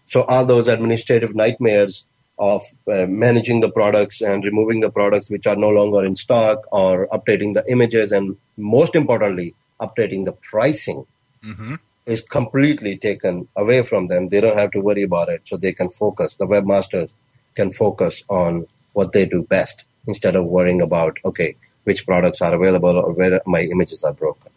So 0.04 0.24
all 0.24 0.46
those 0.46 0.68
administrative 0.68 1.34
nightmares 1.34 2.06
of 2.38 2.64
uh, 2.92 3.06
managing 3.08 3.62
the 3.62 3.72
products 3.72 4.20
and 4.20 4.44
removing 4.44 4.82
the 4.82 4.92
products 4.92 5.30
which 5.30 5.48
are 5.48 5.56
no 5.56 5.70
longer 5.70 6.04
in 6.04 6.16
stock 6.16 6.66
or 6.72 7.08
updating 7.08 7.54
the 7.54 7.64
images 7.70 8.12
and 8.12 8.36
most 8.58 8.96
importantly, 8.96 9.56
updating 9.80 10.26
the 10.26 10.34
pricing. 10.34 11.06
Mm-hmm 11.44 11.76
is 12.12 12.22
completely 12.22 12.98
taken 12.98 13.48
away 13.56 13.84
from 13.84 14.08
them. 14.08 14.30
They 14.30 14.42
don't 14.42 14.58
have 14.58 14.72
to 14.72 14.80
worry 14.80 15.04
about 15.04 15.30
it, 15.30 15.48
so 15.48 15.58
they 15.58 15.74
can 15.74 15.90
focus. 15.90 16.36
The 16.36 16.48
webmasters 16.48 17.10
can 17.56 17.72
focus 17.72 18.24
on 18.30 18.68
what 18.94 19.14
they 19.14 19.26
do 19.26 19.44
best 19.44 19.86
instead 20.08 20.36
of 20.36 20.46
worrying 20.46 20.82
about 20.82 21.18
okay, 21.26 21.56
which 21.84 22.06
products 22.06 22.42
are 22.42 22.54
available 22.54 22.98
or 22.98 23.14
where 23.14 23.42
my 23.46 23.62
images 23.62 24.04
are 24.04 24.14
broken. 24.14 24.52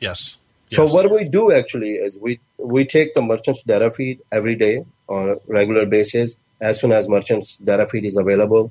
Yes. 0.00 0.38
So 0.68 0.86
what 0.86 1.10
we 1.10 1.28
do 1.28 1.52
actually 1.52 1.94
is 1.94 2.18
we 2.18 2.38
we 2.58 2.84
take 2.84 3.14
the 3.14 3.22
merchant's 3.22 3.62
data 3.62 3.90
feed 3.90 4.20
every 4.30 4.54
day 4.54 4.84
on 5.08 5.30
a 5.30 5.36
regular 5.48 5.84
basis. 5.84 6.36
As 6.60 6.80
soon 6.80 6.92
as 6.92 7.08
merchant's 7.08 7.56
data 7.58 7.86
feed 7.88 8.04
is 8.04 8.16
available, 8.16 8.70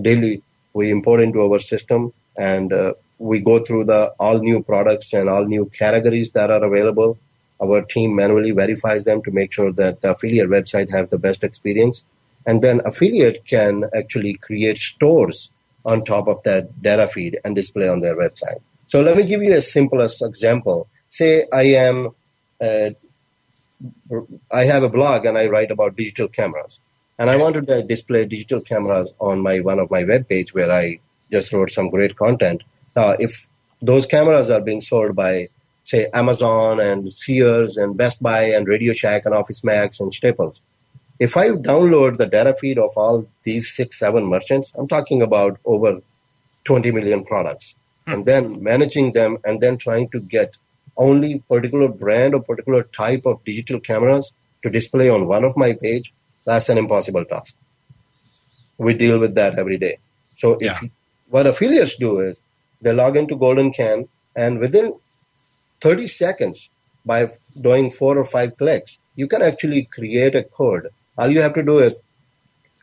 daily 0.00 0.42
we 0.74 0.90
import 0.90 1.20
into 1.20 1.40
our 1.40 1.58
system 1.58 2.12
and 2.36 2.72
uh, 2.72 2.92
we 3.18 3.40
go 3.40 3.60
through 3.60 3.84
the 3.84 4.12
all 4.20 4.38
new 4.40 4.62
products 4.62 5.14
and 5.14 5.30
all 5.30 5.46
new 5.46 5.64
categories 5.66 6.30
that 6.32 6.50
are 6.50 6.62
available 6.62 7.18
our 7.62 7.82
team 7.82 8.14
manually 8.14 8.52
verifies 8.52 9.04
them 9.04 9.22
to 9.22 9.30
make 9.30 9.52
sure 9.52 9.72
that 9.72 10.00
the 10.00 10.12
affiliate 10.12 10.48
website 10.48 10.90
have 10.90 11.10
the 11.10 11.18
best 11.18 11.44
experience. 11.44 12.04
And 12.46 12.62
then 12.62 12.80
affiliate 12.84 13.46
can 13.46 13.84
actually 13.94 14.34
create 14.34 14.78
stores 14.78 15.50
on 15.84 16.04
top 16.04 16.28
of 16.28 16.42
that 16.44 16.82
data 16.82 17.08
feed 17.08 17.38
and 17.44 17.56
display 17.56 17.88
on 17.88 18.00
their 18.00 18.16
website. 18.16 18.60
So 18.86 19.00
let 19.02 19.16
me 19.16 19.24
give 19.24 19.42
you 19.42 19.54
a 19.54 19.62
simplest 19.62 20.22
example. 20.22 20.88
Say 21.08 21.44
I 21.52 21.62
am 21.62 22.10
uh, 22.60 22.90
I 24.52 24.64
have 24.64 24.82
a 24.82 24.88
blog 24.88 25.24
and 25.24 25.38
I 25.38 25.46
write 25.48 25.70
about 25.70 25.96
digital 25.96 26.28
cameras, 26.28 26.80
and 27.18 27.30
I 27.30 27.36
wanted 27.36 27.66
to 27.68 27.82
display 27.82 28.24
digital 28.24 28.60
cameras 28.60 29.12
on 29.20 29.40
my 29.40 29.60
one 29.60 29.78
of 29.78 29.90
my 29.90 30.04
web 30.04 30.28
page 30.28 30.52
where 30.54 30.70
I 30.70 30.98
just 31.30 31.52
wrote 31.52 31.70
some 31.70 31.90
great 31.90 32.16
content. 32.16 32.62
Now, 32.96 33.10
if 33.18 33.46
those 33.80 34.06
cameras 34.06 34.50
are 34.50 34.60
being 34.60 34.80
sold 34.80 35.14
by 35.14 35.48
say 35.88 36.06
Amazon 36.12 36.80
and 36.80 37.12
Sears 37.14 37.78
and 37.78 37.96
Best 37.96 38.22
Buy 38.22 38.42
and 38.56 38.68
Radio 38.68 38.92
Shack 38.92 39.22
and 39.24 39.34
Office 39.34 39.64
Max 39.64 40.00
and 40.00 40.12
Staples, 40.12 40.60
if 41.18 41.34
I 41.34 41.48
download 41.48 42.18
the 42.18 42.26
data 42.26 42.54
feed 42.54 42.78
of 42.78 42.90
all 42.94 43.26
these 43.42 43.74
six, 43.74 43.98
seven 43.98 44.26
merchants, 44.26 44.74
I'm 44.76 44.86
talking 44.86 45.22
about 45.22 45.58
over 45.64 46.00
20 46.64 46.92
million 46.92 47.24
products, 47.24 47.74
hmm. 48.06 48.12
and 48.12 48.26
then 48.26 48.62
managing 48.62 49.12
them 49.12 49.38
and 49.44 49.62
then 49.62 49.78
trying 49.78 50.10
to 50.10 50.20
get 50.20 50.58
only 50.98 51.42
particular 51.48 51.88
brand 51.88 52.34
or 52.34 52.42
particular 52.42 52.82
type 52.82 53.24
of 53.24 53.42
digital 53.44 53.80
cameras 53.80 54.34
to 54.62 54.68
display 54.68 55.08
on 55.08 55.26
one 55.26 55.44
of 55.44 55.56
my 55.56 55.72
page, 55.72 56.12
that's 56.44 56.68
an 56.68 56.76
impossible 56.76 57.24
task. 57.24 57.56
We 58.78 58.92
deal 58.92 59.18
with 59.18 59.34
that 59.36 59.58
every 59.58 59.78
day. 59.78 59.98
So 60.34 60.58
if 60.60 60.82
yeah. 60.82 60.88
what 61.30 61.46
affiliates 61.46 61.96
do 61.96 62.20
is 62.20 62.42
they 62.82 62.92
log 62.92 63.16
into 63.16 63.36
Golden 63.36 63.72
Can 63.72 64.08
and 64.36 64.58
within 64.58 64.92
30 65.80 66.06
seconds 66.06 66.70
by 67.04 67.28
doing 67.60 67.90
four 67.90 68.18
or 68.18 68.24
five 68.24 68.56
clicks, 68.56 68.98
you 69.16 69.26
can 69.26 69.42
actually 69.42 69.84
create 69.84 70.34
a 70.34 70.42
code 70.42 70.88
all 71.18 71.32
you 71.32 71.42
have 71.42 71.54
to 71.54 71.64
do 71.64 71.80
is 71.80 71.98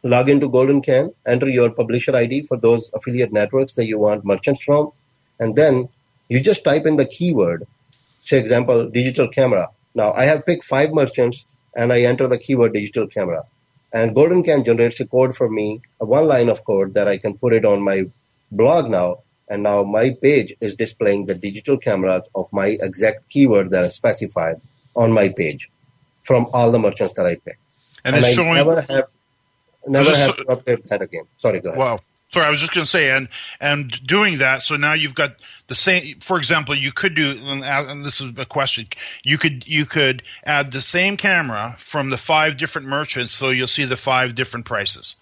log 0.04 0.30
into 0.30 0.50
Golden 0.50 0.82
Can, 0.82 1.14
enter 1.26 1.48
your 1.48 1.72
publisher 1.72 2.14
ID 2.14 2.44
for 2.44 2.58
those 2.58 2.92
affiliate 2.94 3.32
networks 3.32 3.74
that 3.74 3.86
you 3.86 3.98
want 3.98 4.26
merchants 4.26 4.62
from, 4.62 4.92
and 5.40 5.56
then 5.56 5.88
you 6.28 6.42
just 6.42 6.66
type 6.66 6.86
in 6.86 6.98
the 6.98 7.06
keyword. 7.06 7.66
Say, 8.20 8.38
example, 8.38 8.90
digital 8.90 9.30
camera. 9.30 9.70
Now, 9.94 10.12
I 10.12 10.26
have 10.26 10.46
picked 10.46 10.66
five 10.66 10.92
merchants 10.92 11.46
and 11.76 11.94
I 11.94 12.02
enter 12.02 12.28
the 12.28 12.38
keyword 12.38 12.74
digital 12.74 13.08
camera. 13.08 13.44
And 13.94 14.14
Golden 14.14 14.44
Can 14.44 14.66
generates 14.66 15.00
a 15.00 15.08
code 15.08 15.34
for 15.34 15.50
me, 15.50 15.82
a 16.02 16.06
one 16.06 16.28
line 16.28 16.50
of 16.50 16.66
code 16.66 16.94
that 16.96 17.08
I 17.08 17.18
can 17.18 17.38
put 17.38 17.54
it 17.54 17.64
on 17.64 17.82
my 17.82 18.04
blog 18.52 18.90
now. 18.92 19.20
And 19.48 19.64
now 19.64 19.84
my 19.84 20.12
page 20.22 20.56
is 20.60 20.76
displaying 20.76 21.28
the 21.28 21.36
digital 21.36 21.78
cameras 21.78 22.28
of 22.34 22.52
my 22.52 22.78
exact 22.82 23.30
keyword 23.30 23.72
that 23.72 23.84
is 23.84 23.94
specified 23.94 24.60
on 24.96 25.12
my 25.12 25.30
page 25.30 25.70
from 26.24 26.48
all 26.54 26.72
the 26.72 26.80
merchants 26.80 27.14
that 27.14 27.26
I 27.26 27.36
picked 27.36 27.60
and, 28.06 28.16
and 28.16 28.26
it's 28.26 28.38
I 28.38 28.44
showing. 28.44 28.56
Never 28.56 28.82
have, 28.82 29.08
never 29.88 30.16
have 30.16 30.38
to 30.38 30.44
update 30.46 30.84
that 30.86 31.02
again. 31.02 31.24
Sorry, 31.38 31.60
go 31.60 31.70
ahead. 31.70 31.80
Wow. 31.80 32.00
Sorry, 32.30 32.48
I 32.48 32.50
was 32.50 32.60
just 32.60 32.74
going 32.74 32.86
to 32.86 32.90
say, 32.90 33.12
and 33.12 33.30
and 33.62 33.92
doing 34.06 34.40
that, 34.40 34.62
so 34.62 34.76
now 34.76 34.94
you've 34.94 35.16
got 35.16 35.36
the 35.68 35.76
same. 35.76 36.20
For 36.20 36.38
example, 36.38 36.76
you 36.76 36.92
could 36.92 37.16
do, 37.16 37.36
and 37.46 38.04
this 38.04 38.20
is 38.20 38.32
a 38.38 38.46
question. 38.46 38.88
You 39.24 39.38
could 39.38 39.68
you 39.68 39.86
could 39.86 40.24
add 40.44 40.72
the 40.72 40.82
same 40.82 41.18
camera 41.18 41.76
from 41.78 42.10
the 42.10 42.18
five 42.18 42.58
different 42.58 42.88
merchants, 42.88 43.32
so 43.32 43.50
you'll 43.50 43.68
see 43.68 43.86
the 43.86 43.98
five 43.98 44.36
different 44.36 44.66
prices. 44.66 45.16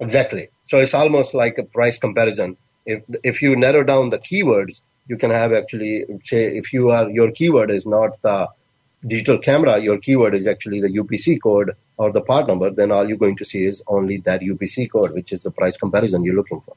Exactly. 0.00 0.48
So 0.64 0.78
it's 0.78 0.92
almost 0.92 1.34
like 1.34 1.56
a 1.56 1.64
price 1.64 1.98
comparison. 1.98 2.56
If 2.86 3.02
if 3.22 3.42
you 3.42 3.56
narrow 3.56 3.82
down 3.82 4.10
the 4.10 4.18
keywords, 4.18 4.80
you 5.06 5.16
can 5.16 5.30
have 5.30 5.52
actually 5.52 6.04
say 6.22 6.56
if 6.56 6.72
you 6.72 6.90
are 6.90 7.08
your 7.10 7.30
keyword 7.30 7.70
is 7.70 7.86
not 7.86 8.20
the 8.22 8.48
digital 9.06 9.38
camera, 9.38 9.78
your 9.78 9.98
keyword 9.98 10.34
is 10.34 10.46
actually 10.46 10.80
the 10.80 10.88
UPC 10.88 11.40
code 11.42 11.76
or 11.96 12.12
the 12.12 12.22
part 12.22 12.48
number, 12.48 12.70
then 12.70 12.90
all 12.90 13.06
you're 13.06 13.18
going 13.18 13.36
to 13.36 13.44
see 13.44 13.64
is 13.64 13.82
only 13.86 14.16
that 14.18 14.40
UPC 14.40 14.90
code, 14.90 15.12
which 15.12 15.32
is 15.32 15.42
the 15.42 15.50
price 15.50 15.76
comparison 15.76 16.24
you're 16.24 16.34
looking 16.34 16.60
for. 16.60 16.74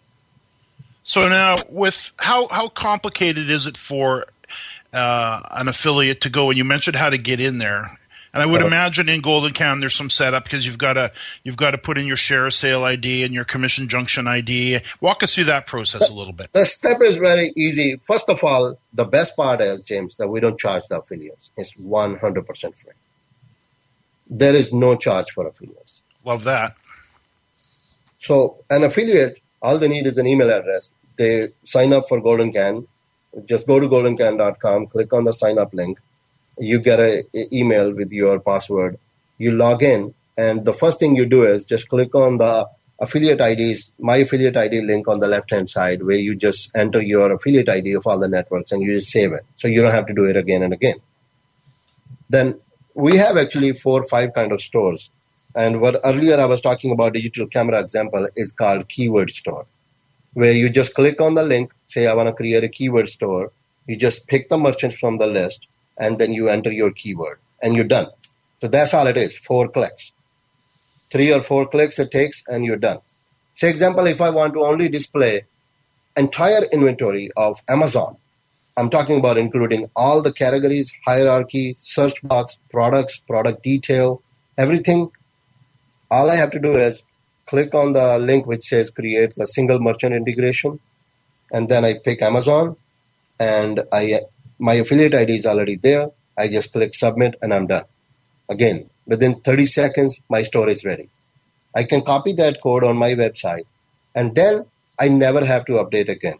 So 1.04 1.28
now, 1.30 1.56
with 1.70 2.12
how 2.18 2.48
how 2.50 2.68
complicated 2.68 3.50
is 3.50 3.66
it 3.66 3.78
for 3.78 4.26
uh, 4.94 5.42
an 5.52 5.68
affiliate 5.70 6.22
to 6.22 6.30
go? 6.30 6.50
And 6.50 6.58
you 6.58 6.66
mentioned 6.66 6.98
how 6.98 7.10
to 7.10 7.18
get 7.18 7.40
in 7.40 7.60
there. 7.60 7.84
And 8.38 8.44
I 8.44 8.52
would 8.52 8.62
uh, 8.62 8.68
imagine 8.68 9.10
in 9.10 9.22
Golden 9.22 9.54
Can 9.54 9.80
there's 9.80 9.96
some 9.96 10.10
setup 10.10 10.44
because 10.44 10.66
you've 10.66 10.78
got 10.78 10.94
to 10.94 11.12
you've 11.44 11.58
got 11.58 11.72
to 11.72 11.78
put 11.78 11.98
in 11.98 12.06
your 12.06 12.18
share 12.18 12.50
sale 12.50 12.84
ID 12.84 13.24
and 13.24 13.34
your 13.34 13.46
commission 13.46 13.90
junction 13.90 14.28
ID. 14.28 14.80
Walk 15.02 15.24
us 15.24 15.36
through 15.36 15.46
that 15.46 15.68
process 15.68 16.10
a 16.10 16.14
little 16.14 16.34
bit. 16.34 16.52
The 16.54 16.66
step 16.66 17.02
is 17.02 17.18
very 17.18 17.52
easy. 17.56 17.98
First 17.98 18.30
of 18.30 18.44
all, 18.44 18.80
the 18.94 19.06
best 19.06 19.36
part 19.36 19.62
is 19.62 19.82
James 19.82 20.16
that 20.18 20.28
we 20.28 20.40
don't 20.40 20.60
charge 20.60 20.84
the 20.90 21.00
affiliates. 21.00 21.52
It's 21.58 21.74
100% 21.74 22.82
free 22.82 22.94
there 24.30 24.56
is 24.56 24.74
no 24.74 24.96
charge 24.96 25.32
for 25.32 25.48
affiliates. 25.48 26.04
Love 26.26 26.44
that. 26.44 26.76
So 28.20 28.64
an 28.70 28.84
affiliate, 28.84 29.42
all 29.62 29.78
they 29.78 29.88
need 29.88 30.08
is 30.08 30.18
an 30.18 30.28
email 30.28 30.50
address. 30.50 30.94
They 31.18 31.50
sign 31.64 31.94
up 31.94 32.08
for 32.08 32.22
Golden 32.22 32.52
Can. 32.52 32.88
Just 33.46 33.68
go 33.68 33.80
to 33.80 33.88
goldencan.com, 33.88 34.88
click 34.88 35.14
on 35.14 35.24
the 35.24 35.34
sign 35.34 35.60
up 35.60 35.74
link. 35.74 36.00
You 36.60 36.80
get 36.80 37.00
an 37.00 37.24
email 37.54 37.94
with 37.94 38.12
your 38.12 38.40
password. 38.40 39.00
You 39.38 39.52
log 39.52 39.84
in, 39.84 40.14
and 40.38 40.66
the 40.66 40.74
first 40.74 41.00
thing 41.00 41.16
you 41.16 41.26
do 41.26 41.44
is 41.44 41.66
just 41.66 41.90
click 41.90 42.14
on 42.16 42.38
the 42.38 42.68
affiliate 43.00 43.42
IDs, 43.42 43.94
my 44.00 44.18
affiliate 44.18 44.58
ID 44.58 44.82
link 44.82 45.08
on 45.08 45.20
the 45.20 45.28
left 45.28 45.52
hand 45.52 45.70
side, 45.70 46.04
where 46.04 46.18
you 46.18 46.36
just 46.36 46.76
enter 46.76 47.02
your 47.02 47.32
affiliate 47.32 47.70
ID 47.70 47.94
of 47.94 48.08
all 48.08 48.20
the 48.20 48.28
networks 48.28 48.72
and 48.72 48.82
you 48.82 48.94
just 48.94 49.12
save 49.12 49.34
it. 49.34 49.46
So 49.56 49.68
you 49.68 49.82
don't 49.82 49.92
have 49.92 50.08
to 50.08 50.14
do 50.14 50.26
it 50.26 50.36
again 50.36 50.64
and 50.64 50.74
again. 50.74 50.98
Then 52.30 52.60
we 52.94 53.18
have 53.18 53.38
actually 53.38 53.74
four 53.74 54.00
or 54.00 54.08
five 54.10 54.34
kind 54.34 54.52
of 54.52 54.62
stores. 54.62 55.12
And 55.56 55.82
what 55.82 56.00
earlier 56.04 56.38
I 56.40 56.46
was 56.46 56.62
talking 56.62 56.92
about 56.92 57.14
digital 57.14 57.48
camera 57.48 57.80
example 57.80 58.28
is 58.36 58.52
called 58.52 58.90
keyword 58.90 59.32
store, 59.32 59.66
where 60.34 60.54
you 60.54 60.70
just 60.70 60.94
click 60.94 61.22
on 61.22 61.36
the 61.36 61.44
link, 61.44 61.74
say 61.86 62.08
I 62.08 62.14
want 62.14 62.28
to 62.28 62.34
create 62.34 62.64
a 62.64 62.70
keyword 62.70 63.10
store. 63.10 63.52
You 63.88 63.96
just 63.96 64.28
pick 64.28 64.50
the 64.50 64.58
merchants 64.58 64.98
from 64.98 65.18
the 65.18 65.28
list, 65.28 65.68
and 65.98 66.20
then 66.20 66.32
you 66.32 66.50
enter 66.50 66.72
your 66.72 66.92
keyword, 66.92 67.40
and 67.62 67.76
you're 67.76 67.86
done. 67.86 68.08
So 68.62 68.68
that's 68.68 68.94
all 68.94 69.08
it 69.08 69.18
is, 69.18 69.38
four 69.38 69.68
clicks. 69.68 70.14
Three 71.10 71.32
or 71.34 71.42
four 71.42 71.68
clicks 71.68 72.00
it 72.00 72.12
takes, 72.12 72.44
and 72.48 72.66
you're 72.66 72.78
done. 72.78 73.00
Say 73.54 73.70
example, 73.70 74.06
if 74.06 74.22
I 74.22 74.30
want 74.30 74.54
to 74.54 74.66
only 74.66 74.90
display 74.90 75.46
entire 76.16 76.64
inventory 76.72 77.30
of 77.38 77.60
Amazon, 77.70 78.18
I'm 78.78 78.92
talking 78.92 79.18
about 79.18 79.40
including 79.40 79.90
all 79.96 80.22
the 80.22 80.32
categories, 80.32 80.94
hierarchy, 81.04 81.76
search 81.80 82.22
box, 82.22 82.60
products, 82.70 83.18
product 83.18 83.64
detail, 83.64 84.22
everything. 84.58 85.10
All 86.12 86.30
I 86.30 86.36
have 86.36 86.52
to 86.52 86.60
do 86.60 86.76
is 86.76 87.04
click 87.48 87.74
on 87.74 87.94
the 87.94 88.20
link 88.20 88.46
which 88.46 88.62
says 88.62 88.92
create 88.92 89.34
the 89.36 89.48
single 89.48 89.80
merchant 89.80 90.14
integration. 90.14 90.80
And 91.52 91.68
then 91.70 91.84
I 91.86 91.96
pick 92.04 92.22
Amazon 92.22 92.76
and 93.40 93.82
I 93.92 94.20
my 94.60 94.76
affiliate 94.76 95.14
ID 95.14 95.36
is 95.36 95.46
already 95.46 95.76
there. 95.76 96.10
I 96.38 96.48
just 96.48 96.72
click 96.72 96.94
submit 96.94 97.36
and 97.42 97.54
I'm 97.54 97.68
done. 97.68 97.86
Again, 98.50 98.90
within 99.06 99.36
30 99.36 99.66
seconds, 99.66 100.22
my 100.30 100.44
store 100.44 100.70
is 100.70 100.86
ready. 100.86 101.10
I 101.76 101.84
can 101.84 102.02
copy 102.02 102.34
that 102.34 102.62
code 102.62 102.84
on 102.84 102.98
my 102.98 103.14
website 103.14 103.66
and 104.16 104.36
then 104.36 104.66
I 105.00 105.10
never 105.10 105.46
have 105.46 105.66
to 105.66 105.74
update 105.74 106.10
again. 106.10 106.38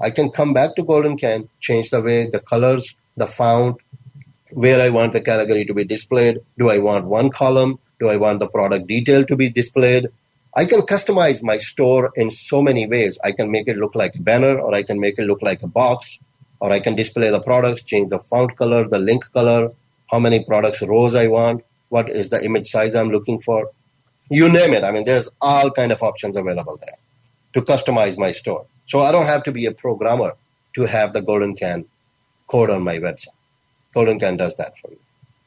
I 0.00 0.10
can 0.10 0.30
come 0.30 0.52
back 0.52 0.76
to 0.76 0.82
Golden 0.82 1.16
Can, 1.16 1.48
change 1.60 1.90
the 1.90 2.02
way, 2.02 2.28
the 2.30 2.40
colors, 2.40 2.96
the 3.16 3.26
font, 3.26 3.76
where 4.50 4.80
I 4.80 4.90
want 4.90 5.12
the 5.12 5.20
category 5.20 5.64
to 5.64 5.74
be 5.74 5.84
displayed. 5.84 6.40
Do 6.58 6.68
I 6.68 6.78
want 6.78 7.06
one 7.06 7.30
column? 7.30 7.78
Do 8.00 8.08
I 8.08 8.16
want 8.16 8.40
the 8.40 8.48
product 8.48 8.86
detail 8.86 9.24
to 9.24 9.36
be 9.36 9.48
displayed? 9.48 10.08
I 10.56 10.64
can 10.66 10.82
customize 10.82 11.42
my 11.42 11.56
store 11.56 12.12
in 12.14 12.30
so 12.30 12.60
many 12.62 12.86
ways. 12.86 13.18
I 13.24 13.32
can 13.32 13.50
make 13.50 13.66
it 13.68 13.76
look 13.76 13.94
like 13.94 14.14
a 14.16 14.22
banner, 14.22 14.58
or 14.58 14.74
I 14.74 14.82
can 14.82 15.00
make 15.00 15.18
it 15.18 15.24
look 15.24 15.42
like 15.42 15.62
a 15.62 15.66
box, 15.66 16.20
or 16.64 16.72
I 16.72 16.80
can 16.80 16.94
display 16.96 17.28
the 17.28 17.42
products, 17.42 17.82
change 17.82 18.08
the 18.08 18.18
font 18.18 18.56
color, 18.56 18.88
the 18.88 18.98
link 18.98 19.30
color, 19.32 19.70
how 20.10 20.18
many 20.18 20.42
products 20.42 20.80
rows 20.80 21.14
I 21.14 21.26
want, 21.26 21.62
what 21.90 22.08
is 22.08 22.30
the 22.30 22.42
image 22.42 22.64
size 22.64 22.94
I'm 22.94 23.10
looking 23.10 23.38
for. 23.38 23.70
You 24.30 24.48
name 24.48 24.72
it. 24.72 24.82
I 24.82 24.90
mean, 24.90 25.04
there's 25.04 25.28
all 25.42 25.70
kind 25.70 25.92
of 25.92 26.02
options 26.02 26.38
available 26.38 26.78
there 26.80 26.96
to 27.52 27.60
customize 27.60 28.16
my 28.16 28.32
store. 28.32 28.64
So 28.86 29.00
I 29.00 29.12
don't 29.12 29.26
have 29.26 29.42
to 29.42 29.52
be 29.52 29.66
a 29.66 29.72
programmer 29.72 30.36
to 30.76 30.86
have 30.86 31.12
the 31.12 31.20
Golden 31.20 31.54
Can 31.54 31.84
code 32.46 32.70
on 32.70 32.82
my 32.82 32.96
website. 32.96 33.36
Golden 33.92 34.18
Can 34.18 34.38
does 34.38 34.54
that 34.54 34.78
for 34.78 34.90
you. 34.90 34.98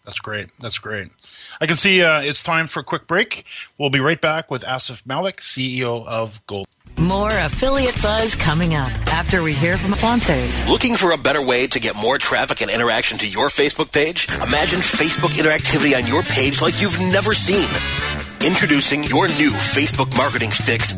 That's 0.06 0.20
great. 0.20 0.50
That's 0.60 0.78
great. 0.78 1.08
I 1.60 1.66
can 1.66 1.78
see 1.78 2.04
uh, 2.04 2.22
it's 2.22 2.44
time 2.44 2.68
for 2.68 2.82
a 2.82 2.84
quick 2.84 3.08
break. 3.08 3.44
We'll 3.80 3.90
be 3.90 4.02
right 4.02 4.22
back 4.22 4.52
with 4.52 4.62
Asif 4.62 5.04
Malik, 5.08 5.42
CEO 5.42 6.06
of 6.06 6.46
Gold. 6.46 6.68
More 6.98 7.30
affiliate 7.30 8.02
buzz 8.02 8.36
coming 8.36 8.76
up 8.76 8.92
after 9.14 9.44
we 9.44 9.54
hear 9.54 9.78
from 9.78 9.94
sponsors. 9.94 10.68
Looking 10.68 10.96
for 10.96 11.12
a 11.12 11.18
better 11.18 11.42
way 11.42 11.68
to 11.68 11.80
get 11.80 11.96
more 11.96 12.18
traffic 12.18 12.62
and 12.62 12.72
interaction 12.72 13.18
to 13.20 13.28
your 13.28 13.48
Facebook 13.50 13.92
page? 13.92 14.28
Imagine 14.30 14.80
Facebook 14.80 15.32
interactivity 15.38 15.96
on 15.96 16.08
your 16.08 16.24
page 16.24 16.62
like 16.62 16.82
you've 16.82 17.00
never 17.00 17.34
seen. 17.34 17.68
Introducing 18.46 19.04
your 19.04 19.28
new 19.28 19.52
Facebook 19.52 20.16
marketing 20.16 20.52
fix 20.52 20.98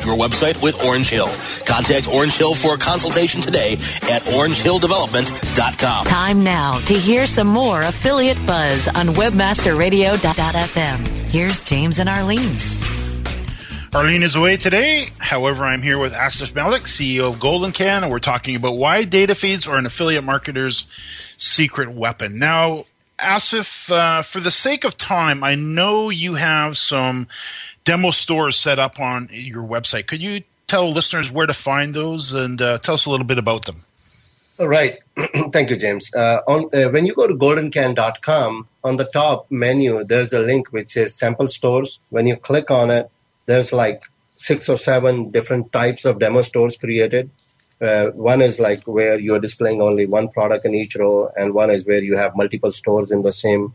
your 0.05 0.17
website 0.17 0.61
with 0.61 0.83
Orange 0.83 1.09
Hill. 1.09 1.29
Contact 1.65 2.07
Orange 2.07 2.37
Hill 2.37 2.55
for 2.55 2.75
a 2.75 2.77
consultation 2.77 3.41
today 3.41 3.73
at 4.03 4.21
orangehilldevelopment.com. 4.23 6.05
Time 6.05 6.43
now 6.43 6.79
to 6.81 6.93
hear 6.93 7.25
some 7.27 7.47
more 7.47 7.81
affiliate 7.81 8.43
buzz 8.45 8.87
on 8.87 9.09
webmasterradio.fm. 9.15 11.07
Here's 11.29 11.59
James 11.61 11.99
and 11.99 12.09
Arlene. 12.09 12.57
Arlene 13.93 14.23
is 14.23 14.35
away 14.35 14.55
today. 14.55 15.09
However, 15.17 15.65
I'm 15.65 15.81
here 15.81 15.99
with 15.99 16.13
Asif 16.13 16.55
Malik, 16.55 16.83
CEO 16.83 17.33
of 17.33 17.41
Golden 17.41 17.73
Can, 17.73 18.03
and 18.03 18.11
we're 18.11 18.19
talking 18.19 18.55
about 18.55 18.77
why 18.77 19.03
data 19.03 19.35
feeds 19.35 19.67
are 19.67 19.77
an 19.77 19.85
affiliate 19.85 20.23
marketer's 20.23 20.87
secret 21.37 21.89
weapon. 21.89 22.39
Now, 22.39 22.85
Asif, 23.19 23.91
uh, 23.91 24.21
for 24.21 24.39
the 24.39 24.49
sake 24.49 24.85
of 24.85 24.97
time, 24.97 25.43
I 25.43 25.55
know 25.55 26.09
you 26.09 26.35
have 26.35 26.77
some 26.77 27.27
demo 27.83 28.11
stores 28.11 28.57
set 28.57 28.79
up 28.79 28.99
on 28.99 29.27
your 29.31 29.63
website. 29.63 30.07
Could 30.07 30.21
you 30.21 30.41
tell 30.67 30.91
listeners 30.91 31.31
where 31.31 31.47
to 31.47 31.53
find 31.53 31.93
those 31.93 32.33
and 32.33 32.61
uh, 32.61 32.77
tell 32.79 32.95
us 32.95 33.05
a 33.05 33.09
little 33.09 33.25
bit 33.25 33.37
about 33.37 33.65
them? 33.65 33.83
All 34.59 34.67
right. 34.67 34.99
Thank 35.51 35.69
you, 35.69 35.77
James. 35.77 36.13
Uh, 36.13 36.41
on, 36.47 36.69
uh, 36.73 36.89
when 36.89 37.05
you 37.05 37.15
go 37.15 37.27
to 37.27 37.33
goldencan.com, 37.33 38.67
on 38.83 38.95
the 38.97 39.05
top 39.05 39.47
menu, 39.49 40.03
there's 40.03 40.33
a 40.33 40.39
link 40.39 40.71
which 40.71 40.89
says 40.89 41.15
sample 41.15 41.47
stores. 41.47 41.99
When 42.09 42.27
you 42.27 42.35
click 42.35 42.69
on 42.69 42.91
it, 42.91 43.09
there's 43.45 43.73
like 43.73 44.03
six 44.35 44.69
or 44.69 44.77
seven 44.77 45.31
different 45.31 45.71
types 45.71 46.05
of 46.05 46.19
demo 46.19 46.41
stores 46.41 46.77
created. 46.77 47.29
Uh, 47.81 48.11
one 48.11 48.41
is 48.41 48.59
like 48.59 48.83
where 48.83 49.19
you're 49.19 49.39
displaying 49.39 49.81
only 49.81 50.05
one 50.05 50.29
product 50.29 50.65
in 50.65 50.75
each 50.75 50.95
row, 50.95 51.31
and 51.35 51.53
one 51.53 51.71
is 51.71 51.85
where 51.85 52.03
you 52.03 52.15
have 52.15 52.35
multiple 52.35 52.71
stores 52.71 53.11
in 53.11 53.23
the 53.23 53.31
same 53.31 53.73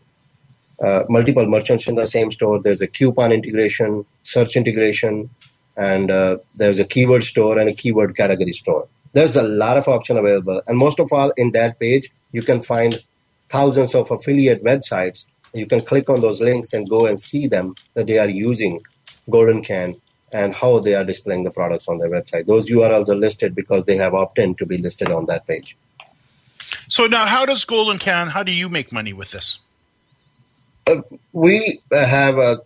uh, 0.82 1.04
multiple 1.08 1.46
merchants 1.46 1.86
in 1.86 1.94
the 1.94 2.06
same 2.06 2.30
store. 2.30 2.60
There's 2.60 2.82
a 2.82 2.86
coupon 2.86 3.32
integration, 3.32 4.04
search 4.22 4.56
integration, 4.56 5.30
and 5.76 6.10
uh, 6.10 6.38
there's 6.54 6.78
a 6.78 6.84
keyword 6.84 7.24
store 7.24 7.58
and 7.58 7.68
a 7.68 7.74
keyword 7.74 8.16
category 8.16 8.52
store. 8.52 8.88
There's 9.12 9.36
a 9.36 9.42
lot 9.42 9.76
of 9.76 9.88
option 9.88 10.16
available, 10.16 10.60
and 10.66 10.76
most 10.78 11.00
of 11.00 11.08
all, 11.12 11.32
in 11.36 11.52
that 11.52 11.78
page, 11.78 12.10
you 12.32 12.42
can 12.42 12.60
find 12.60 13.02
thousands 13.48 13.94
of 13.94 14.10
affiliate 14.10 14.62
websites. 14.62 15.26
You 15.54 15.66
can 15.66 15.80
click 15.80 16.10
on 16.10 16.20
those 16.20 16.40
links 16.40 16.72
and 16.72 16.88
go 16.88 17.06
and 17.06 17.18
see 17.18 17.46
them 17.46 17.74
that 17.94 18.06
they 18.06 18.18
are 18.18 18.28
using 18.28 18.82
Golden 19.30 19.62
Can 19.62 19.96
and 20.32 20.52
how 20.52 20.80
they 20.80 20.94
are 20.94 21.04
displaying 21.04 21.44
the 21.44 21.50
products 21.50 21.88
on 21.88 21.98
their 21.98 22.10
website. 22.10 22.46
Those 22.46 22.68
URLs 22.68 23.08
are 23.08 23.14
listed 23.14 23.54
because 23.54 23.84
they 23.84 23.96
have 23.96 24.12
opt-in 24.12 24.54
to 24.56 24.66
be 24.66 24.76
listed 24.76 25.10
on 25.10 25.26
that 25.26 25.46
page. 25.46 25.76
So 26.88 27.06
now, 27.06 27.24
how 27.24 27.46
does 27.46 27.64
Golden 27.64 27.98
Can? 27.98 28.26
How 28.28 28.42
do 28.42 28.52
you 28.52 28.68
make 28.68 28.92
money 28.92 29.12
with 29.12 29.30
this? 29.30 29.58
Uh, 30.86 31.02
we 31.32 31.80
have 31.92 32.38
a 32.38 32.60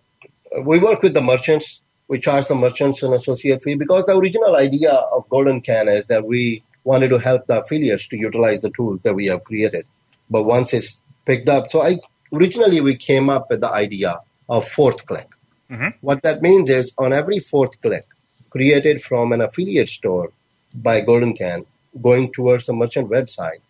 we 0.62 0.78
work 0.78 1.02
with 1.02 1.14
the 1.14 1.22
merchants. 1.22 1.80
We 2.09 2.18
charge 2.18 2.46
the 2.46 2.54
merchants 2.54 3.02
an 3.02 3.12
associate 3.12 3.62
fee 3.62 3.76
because 3.76 4.04
the 4.04 4.16
original 4.16 4.56
idea 4.56 4.92
of 4.92 5.28
Golden 5.28 5.61
Can 5.61 5.88
is 5.88 6.06
that 6.06 6.26
we 6.26 6.62
wanted 6.85 7.09
to 7.09 7.18
help 7.18 7.46
the 7.46 7.61
affiliates 7.61 8.09
to 8.09 8.16
utilize 8.16 8.61
the 8.61 8.70
tools 8.70 9.00
that 9.04 9.14
we 9.14 9.26
have 9.26 9.44
created. 9.44 9.87
But 10.28 10.44
once 10.44 10.74
it's 10.74 11.02
picked 11.24 11.48
up, 11.48 11.70
so 11.70 11.83
I 11.83 11.98
originally 12.33 12.80
we 12.80 12.96
came 12.96 13.30
up 13.30 13.46
with 13.48 13.61
the 13.61 13.70
idea 13.70 14.18
of 14.48 14.66
fourth 14.66 15.06
click. 15.06 15.28
Mm-hmm. 15.70 15.88
What 16.00 16.22
that 16.24 16.42
means 16.42 16.68
is 16.68 16.92
on 16.98 17.12
every 17.12 17.38
fourth 17.38 17.80
click 17.80 18.06
created 18.50 19.00
from 19.00 19.33
an 19.33 19.40
affiliate 19.40 19.88
store 19.88 20.33
by 20.74 21.00
Golden 21.00 21.35
Can 21.35 21.64
going 22.00 22.33
towards 22.33 22.66
the 22.66 22.72
merchant 22.72 23.11
website, 23.11 23.61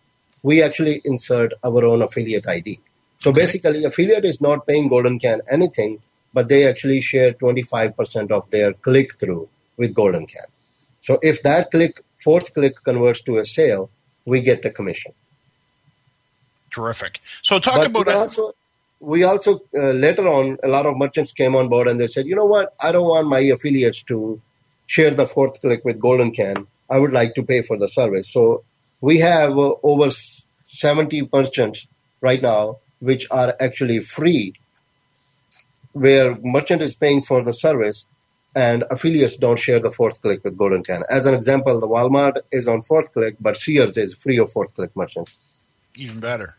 we 0.43 0.61
actually 0.61 1.01
insert 1.05 1.53
our 1.63 1.83
own 1.85 2.01
affiliate 2.01 2.47
ID. 2.47 2.79
So 3.21 3.31
basically, 3.31 3.83
affiliate 3.83 4.25
is 4.25 4.41
not 4.41 4.65
paying 4.65 4.87
Golden 4.87 5.19
Can 5.19 5.41
anything, 5.49 5.99
but 6.33 6.49
they 6.49 6.67
actually 6.67 7.01
share 7.01 7.33
25% 7.33 8.31
of 8.31 8.49
their 8.49 8.73
click 8.73 9.19
through 9.19 9.47
with 9.77 9.93
Golden 9.93 10.25
Can. 10.25 10.45
So 10.99 11.19
if 11.21 11.43
that 11.43 11.69
click, 11.69 12.01
fourth 12.23 12.51
click 12.55 12.83
converts 12.83 13.21
to 13.23 13.37
a 13.37 13.45
sale, 13.45 13.91
we 14.25 14.41
get 14.41 14.63
the 14.63 14.71
commission. 14.71 15.13
Terrific. 16.71 17.19
So 17.43 17.59
talk 17.59 17.75
but 17.75 17.87
about 17.87 18.07
we 18.07 18.13
also, 18.13 18.51
we 18.99 19.23
also 19.23 19.59
uh, 19.77 19.91
later 19.91 20.27
on 20.27 20.57
a 20.63 20.67
lot 20.67 20.87
of 20.87 20.97
merchants 20.97 21.31
came 21.31 21.55
on 21.55 21.69
board 21.69 21.87
and 21.87 21.99
they 21.99 22.07
said, 22.07 22.25
you 22.25 22.35
know 22.35 22.45
what, 22.45 22.73
I 22.83 22.91
don't 22.91 23.07
want 23.07 23.27
my 23.27 23.39
affiliates 23.39 24.01
to 24.03 24.41
share 24.87 25.11
the 25.11 25.27
fourth 25.27 25.61
click 25.61 25.85
with 25.85 25.99
Golden 25.99 26.31
Can. 26.31 26.65
I 26.89 26.97
would 26.97 27.13
like 27.13 27.35
to 27.35 27.43
pay 27.43 27.61
for 27.61 27.77
the 27.77 27.87
service. 27.87 28.31
So 28.33 28.63
we 28.99 29.19
have 29.19 29.57
uh, 29.57 29.75
over 29.83 30.09
70 30.65 31.29
merchants 31.31 31.87
right 32.21 32.41
now 32.41 32.77
which 33.01 33.27
are 33.31 33.53
actually 33.59 33.99
free, 33.99 34.53
where 35.91 36.37
merchant 36.41 36.81
is 36.81 36.95
paying 36.95 37.21
for 37.21 37.43
the 37.43 37.51
service 37.51 38.05
and 38.55 38.83
affiliates 38.89 39.37
don't 39.37 39.59
share 39.59 39.79
the 39.79 39.91
fourth 39.91 40.21
click 40.21 40.43
with 40.43 40.57
Golden 40.57 40.83
Can. 40.83 41.03
As 41.09 41.25
an 41.25 41.33
example, 41.33 41.79
the 41.79 41.87
Walmart 41.87 42.37
is 42.51 42.67
on 42.67 42.81
fourth 42.81 43.13
click, 43.13 43.35
but 43.39 43.57
Sears 43.57 43.97
is 43.97 44.13
free 44.15 44.37
of 44.37 44.51
fourth 44.51 44.75
click 44.75 44.95
merchants. 44.95 45.35
Even 45.95 46.19
better. 46.19 46.55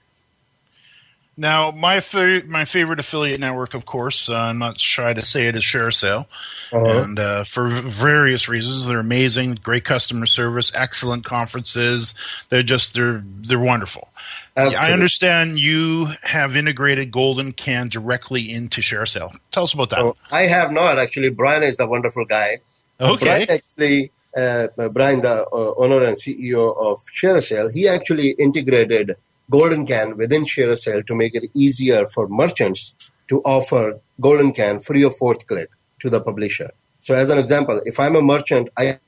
Now, 1.36 1.70
my 1.70 2.00
fa- 2.00 2.42
my 2.46 2.66
favorite 2.66 3.00
affiliate 3.00 3.40
network, 3.40 3.72
of 3.72 3.86
course, 3.86 4.28
uh, 4.28 4.34
I'm 4.34 4.58
not 4.58 4.78
shy 4.78 5.14
to 5.14 5.24
say 5.24 5.46
it, 5.46 5.56
is 5.56 5.62
ShareSale, 5.62 6.26
uh-huh. 6.72 7.02
and 7.02 7.18
uh, 7.18 7.44
for 7.44 7.68
various 7.68 8.50
reasons, 8.50 8.86
they're 8.86 9.00
amazing, 9.00 9.54
great 9.62 9.86
customer 9.86 10.26
service, 10.26 10.70
excellent 10.74 11.24
conferences. 11.24 12.14
They're 12.50 12.62
just 12.62 12.92
they're 12.92 13.24
they're 13.24 13.58
wonderful. 13.58 14.10
Absolutely. 14.56 14.88
I 14.88 14.92
understand 14.92 15.58
you 15.58 16.08
have 16.22 16.56
integrated 16.56 17.10
Golden 17.10 17.52
Can 17.52 17.88
directly 17.88 18.52
into 18.52 18.82
ShareSale. 18.82 19.34
Tell 19.50 19.62
us 19.62 19.72
about 19.72 19.90
that. 19.90 20.00
Oh, 20.00 20.16
I 20.30 20.42
have 20.42 20.72
not 20.72 20.98
actually. 20.98 21.30
Brian 21.30 21.62
is 21.62 21.76
the 21.76 21.86
wonderful 21.86 22.26
guy. 22.26 22.58
Okay. 23.00 23.24
Brian 23.24 23.50
actually, 23.50 24.12
uh, 24.36 24.68
Brian, 24.90 25.22
the 25.22 25.46
uh, 25.52 25.74
owner 25.82 26.02
and 26.02 26.16
CEO 26.16 26.76
of 26.76 26.98
ShareSale, 27.14 27.72
he 27.72 27.88
actually 27.88 28.30
integrated 28.32 29.16
Golden 29.50 29.86
Can 29.86 30.18
within 30.18 30.44
ShareSale 30.44 31.06
to 31.06 31.14
make 31.14 31.34
it 31.34 31.44
easier 31.54 32.06
for 32.08 32.28
merchants 32.28 32.94
to 33.28 33.40
offer 33.42 34.00
Golden 34.20 34.52
Can 34.52 34.80
free 34.80 35.02
of 35.02 35.16
fourth 35.16 35.46
click 35.46 35.70
to 36.00 36.10
the 36.10 36.20
publisher. 36.20 36.70
So, 37.00 37.14
as 37.14 37.30
an 37.30 37.38
example, 37.38 37.80
if 37.86 37.98
I'm 37.98 38.16
a 38.16 38.22
merchant, 38.22 38.68
I 38.76 38.98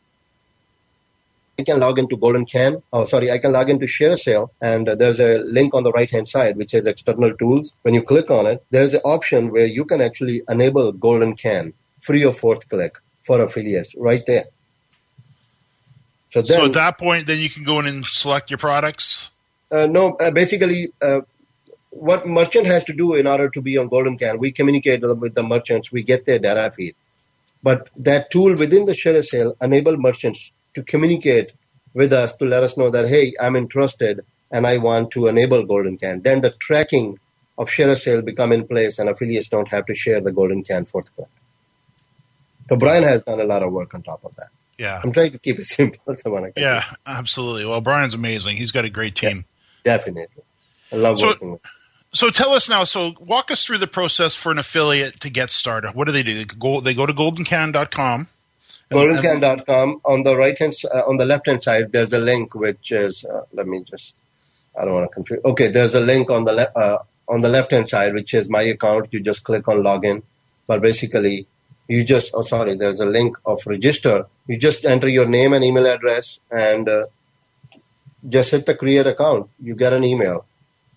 I 1.59 1.63
can 1.63 1.81
log 1.81 1.99
into 1.99 2.17
Golden 2.17 2.47
Can. 2.47 2.83
Oh, 2.93 3.05
sorry, 3.05 3.31
I 3.31 3.39
can 3.39 3.53
log 3.53 3.71
into 3.71 3.87
ShareSale, 3.87 4.49
and 4.61 4.89
uh, 4.89 4.95
there's 4.95 5.21
a 5.21 5.39
link 5.45 5.75
on 5.75 5.85
the 5.85 5.93
right 5.93 6.11
hand 6.11 6.29
side 6.29 6.57
which 6.57 6.71
says 6.71 6.87
external 6.87 7.35
tools. 7.37 7.75
When 7.83 7.95
you 7.95 8.03
click 8.03 8.31
on 8.31 8.47
it, 8.47 8.65
there's 8.71 8.95
an 8.95 9.01
option 9.05 9.51
where 9.51 9.67
you 9.67 9.85
can 9.85 10.01
actually 10.01 10.43
enable 10.49 10.91
Golden 10.93 11.37
Can 11.37 11.73
free 12.01 12.25
of 12.25 12.37
fourth 12.37 12.69
click 12.69 12.99
for 13.23 13.41
affiliates 13.41 13.95
right 13.97 14.23
there. 14.27 14.45
So 16.31 16.43
then, 16.43 16.59
so 16.59 16.65
at 16.67 16.73
that 16.73 16.99
point, 16.99 17.29
then 17.29 17.39
you 17.39 17.49
can 17.49 17.63
go 17.63 17.79
in 17.79 17.87
and 17.87 18.05
select 18.05 18.51
your 18.51 18.59
products. 18.59 19.31
uh, 19.71 19.87
no, 19.87 20.17
uh, 20.21 20.33
basically, 20.33 20.93
uh, 21.01 21.21
what 21.91 22.27
merchant 22.27 22.67
has 22.67 22.83
to 22.85 22.93
do 22.93 23.15
in 23.15 23.29
order 23.29 23.49
to 23.49 23.63
be 23.63 23.79
on 23.79 23.89
Golden 23.89 24.19
Can, 24.19 24.39
we 24.39 24.51
communicate 24.51 25.03
with 25.03 25.35
the, 25.35 25.43
merchants, 25.45 25.93
we 25.93 26.03
get 26.03 26.27
their 26.27 26.41
data 26.41 26.71
feed. 26.73 26.97
But 27.63 27.89
that 27.97 28.31
tool 28.31 28.57
within 28.57 28.85
the 28.85 28.93
ShareSale 28.93 29.55
enable 29.63 29.97
merchants 29.97 30.53
to 30.75 30.83
communicate 30.83 31.53
with 31.95 32.13
us 32.13 32.35
to 32.37 32.45
let 32.45 32.63
us 32.63 32.77
know 32.77 32.91
that, 32.91 33.09
hey, 33.09 33.33
I'm 33.41 33.57
interested 33.57 34.25
and 34.51 34.67
I 34.67 34.79
want 34.79 35.11
to 35.13 35.27
enable 35.29 35.65
Golden 35.65 35.97
Can. 35.97 36.23
Then 36.23 36.41
the 36.41 36.51
tracking 36.59 37.19
of 37.59 37.71
share 37.71 37.95
sale 37.97 38.21
become 38.23 38.53
in 38.53 38.67
place 38.67 38.99
and 38.99 39.09
affiliates 39.09 39.49
don't 39.49 39.69
have 39.69 39.87
to 39.87 39.95
share 39.95 40.21
the 40.21 40.33
Golden 40.33 40.63
Can 40.65 40.85
for 40.85 41.03
the 41.03 41.11
client. 41.11 41.33
So 42.69 42.77
Brian 42.77 43.03
has 43.03 43.23
done 43.23 43.41
a 43.41 43.45
lot 43.45 43.63
of 43.63 43.73
work 43.73 43.95
on 43.95 44.03
top 44.03 44.25
of 44.25 44.35
that. 44.37 44.49
Yeah. 44.79 45.01
I'm 45.05 45.13
trying 45.13 45.33
to 45.33 45.39
keep 45.39 45.59
it 45.59 45.65
simple. 45.79 46.17
So 46.17 46.31
when 46.33 46.45
I 46.45 46.51
can 46.51 46.63
Yeah, 46.63 46.85
absolutely. 47.07 47.67
Well, 47.67 47.81
Brian's 47.81 48.15
amazing. 48.15 48.57
He's 48.57 48.73
got 48.73 48.85
a 48.85 48.91
great 48.91 49.15
team. 49.15 49.45
definitely. 49.85 50.43
I 50.93 50.97
love 50.97 51.19
So- 51.21 51.27
working 51.29 51.53
with 51.53 51.63
So 52.13 52.31
tell 52.31 52.53
us 52.53 52.69
now. 52.69 52.85
So 52.85 53.15
walk 53.21 53.51
us 53.51 53.65
through 53.67 53.79
the 53.79 53.87
process 53.87 54.35
for 54.35 54.51
an 54.53 54.59
affiliate 54.59 55.21
to 55.21 55.31
get 55.31 55.51
started. 55.51 55.95
What 55.95 56.07
do 56.07 56.13
they 56.13 56.23
do? 56.23 56.35
They 56.39 56.45
go, 56.45 56.81
they 56.81 56.95
go 56.95 57.07
to 57.07 57.13
goldencan.com. 57.13 58.29
goldencan.com 58.95 60.01
on 60.05 60.23
the 60.23 60.37
right 60.37 60.59
hand 60.59 60.75
uh, 60.93 61.03
on 61.07 61.17
the 61.17 61.25
left 61.25 61.47
hand 61.47 61.63
side 61.63 61.93
there's 61.93 62.13
a 62.13 62.19
link 62.19 62.55
which 62.55 62.93
is 62.93 63.25
uh, 63.25 63.43
let 63.53 63.67
me 63.67 63.83
just 63.83 64.17
i 64.79 64.85
don't 64.85 64.95
want 64.95 65.11
to 65.11 65.15
confuse 65.15 65.41
okay 65.45 65.69
there's 65.69 65.95
a 65.95 66.01
link 66.01 66.31
on 66.31 66.45
the 66.45 66.53
left 66.53 66.77
uh, 66.77 66.99
on 67.29 67.41
the 67.41 67.49
left 67.49 67.71
hand 67.71 67.89
side 67.89 68.15
which 68.15 68.35
is 68.35 68.51
my 68.51 68.63
account. 68.63 69.09
You 69.11 69.21
just 69.21 69.45
click 69.45 69.69
on 69.69 69.83
login. 69.83 70.23
But 70.67 70.81
basically 70.83 71.47
you 71.89 72.03
just 72.05 72.31
oh 72.35 72.43
sorry 72.43 72.75
there's 72.75 73.01
a 73.01 73.07
link 73.07 73.37
of 73.45 73.67
register. 73.67 74.27
You 74.47 74.59
just 74.59 74.85
enter 74.85 75.09
your 75.09 75.27
name 75.27 75.53
and 75.53 75.65
email 75.65 75.87
address 75.87 76.41
and 76.51 76.89
uh, 76.89 77.07
just 78.29 78.51
hit 78.51 78.67
the 78.67 78.75
create 78.75 79.07
account. 79.07 79.51
You 79.61 79.75
get 79.75 79.93
an 79.93 80.05
email. 80.05 80.47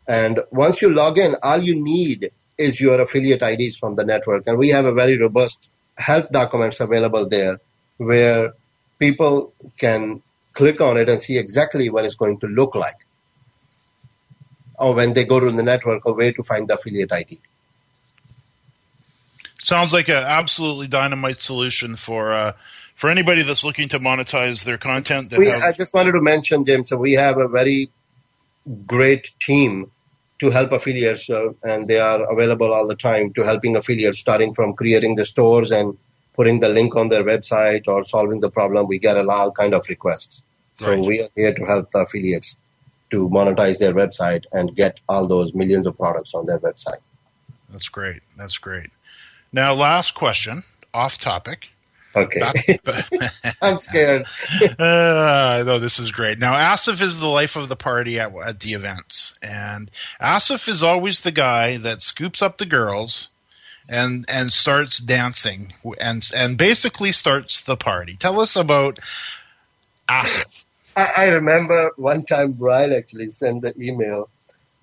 And 0.07 0.39
once 0.51 0.81
you 0.81 0.89
log 0.89 1.17
in 1.17 1.35
all 1.43 1.59
you 1.59 1.81
need 1.81 2.31
is 2.57 2.79
your 2.79 2.99
affiliate 3.01 3.43
ids 3.43 3.77
from 3.77 3.95
the 3.95 4.05
network. 4.05 4.47
And 4.47 4.57
we 4.57 4.69
have 4.69 4.85
a 4.85 4.93
very 4.93 5.17
robust 5.17 5.69
help 5.97 6.31
documents 6.31 6.79
available 6.79 7.27
there 7.27 7.59
where 7.97 8.53
people 8.99 9.53
can 9.77 10.21
click 10.53 10.81
on 10.81 10.97
it 10.97 11.09
and 11.09 11.21
see 11.21 11.37
exactly 11.37 11.89
what 11.89 12.05
it's 12.05 12.15
going 12.15 12.39
to 12.39 12.47
look 12.47 12.75
like. 12.75 13.05
Or 14.79 14.93
when 14.93 15.13
they 15.13 15.25
go 15.25 15.39
to 15.39 15.51
the 15.51 15.63
network, 15.63 16.05
or 16.05 16.13
where 16.13 16.31
to 16.31 16.43
find 16.43 16.67
the 16.67 16.75
affiliate 16.75 17.11
ID. 17.11 17.39
Sounds 19.59 19.91
like 19.91 20.07
an 20.07 20.17
absolutely 20.17 20.87
dynamite 20.87 21.41
solution 21.41 21.95
for 21.95 22.31
uh, 22.31 22.53
for 22.95 23.09
anybody 23.09 23.41
that's 23.41 23.63
looking 23.63 23.87
to 23.89 23.99
monetize 23.99 24.63
their 24.63 24.77
content. 24.77 25.31
That 25.31 25.39
We, 25.39 25.47
have- 25.47 25.61
I 25.61 25.71
just 25.71 25.93
wanted 25.93 26.11
to 26.11 26.21
mention, 26.21 26.63
James, 26.63 26.89
that 26.89 26.97
we 26.97 27.13
have 27.13 27.39
a 27.39 27.47
very 27.47 27.89
great 28.85 29.31
team 29.39 29.91
to 30.39 30.51
help 30.51 30.71
affiliates, 30.71 31.29
uh, 31.29 31.49
and 31.63 31.87
they 31.87 31.99
are 31.99 32.31
available 32.31 32.71
all 32.71 32.87
the 32.87 32.95
time 32.95 33.33
to 33.33 33.43
helping 33.43 33.75
affiliates, 33.75 34.19
starting 34.19 34.53
from 34.53 34.73
creating 34.73 35.15
the 35.15 35.25
stores 35.25 35.71
and 35.71 35.97
putting 36.37 36.59
the 36.59 36.69
link 36.69 36.95
on 36.95 37.09
their 37.09 37.23
website 37.23 37.87
or 37.87 38.03
solving 38.03 38.39
the 38.39 38.49
problem. 38.51 38.87
We 38.87 38.99
get 38.99 39.17
a 39.17 39.23
lot 39.23 39.55
kind 39.55 39.73
of 39.73 39.89
requests. 39.89 40.43
So 40.75 40.91
Right. 40.91 41.03
we 41.03 41.21
are 41.21 41.29
here 41.35 41.53
to 41.53 41.65
help 41.65 41.91
the 41.91 42.03
affiliates 42.03 42.55
to 43.09 43.27
monetize 43.29 43.79
their 43.79 43.93
website 43.93 44.45
and 44.51 44.75
get 44.75 44.99
all 45.09 45.27
those 45.27 45.53
millions 45.55 45.87
of 45.87 45.97
products 45.97 46.33
on 46.35 46.45
their 46.45 46.59
website. 46.59 47.01
That's 47.69 47.89
great. 47.89 48.19
That's 48.37 48.57
great. 48.57 48.87
Now, 49.51 49.73
last 49.73 50.13
question, 50.13 50.63
off 50.93 51.17
topic. 51.17 51.69
Okay. 52.15 52.41
I'm 53.61 53.79
scared. 53.79 54.25
uh, 54.79 55.63
no, 55.65 55.79
this 55.79 55.99
is 55.99 56.11
great. 56.11 56.39
Now, 56.39 56.53
Asif 56.53 57.01
is 57.01 57.19
the 57.19 57.27
life 57.27 57.55
of 57.55 57.69
the 57.69 57.75
party 57.75 58.19
at, 58.19 58.33
at 58.45 58.59
the 58.59 58.73
events, 58.73 59.35
and 59.41 59.89
Asif 60.21 60.67
is 60.67 60.83
always 60.83 61.21
the 61.21 61.31
guy 61.31 61.77
that 61.77 62.01
scoops 62.01 62.41
up 62.41 62.57
the 62.57 62.65
girls 62.65 63.29
and 63.89 64.25
and 64.29 64.51
starts 64.51 64.99
dancing 64.99 65.73
and 65.99 66.29
and 66.35 66.57
basically 66.57 67.11
starts 67.11 67.63
the 67.63 67.77
party. 67.77 68.15
Tell 68.17 68.39
us 68.39 68.55
about 68.55 68.99
Asif. 70.09 70.65
I, 70.95 71.11
I 71.17 71.29
remember 71.29 71.91
one 71.97 72.23
time 72.23 72.53
Brian 72.53 72.93
actually 72.93 73.27
sent 73.27 73.61
the 73.61 73.73
email, 73.79 74.29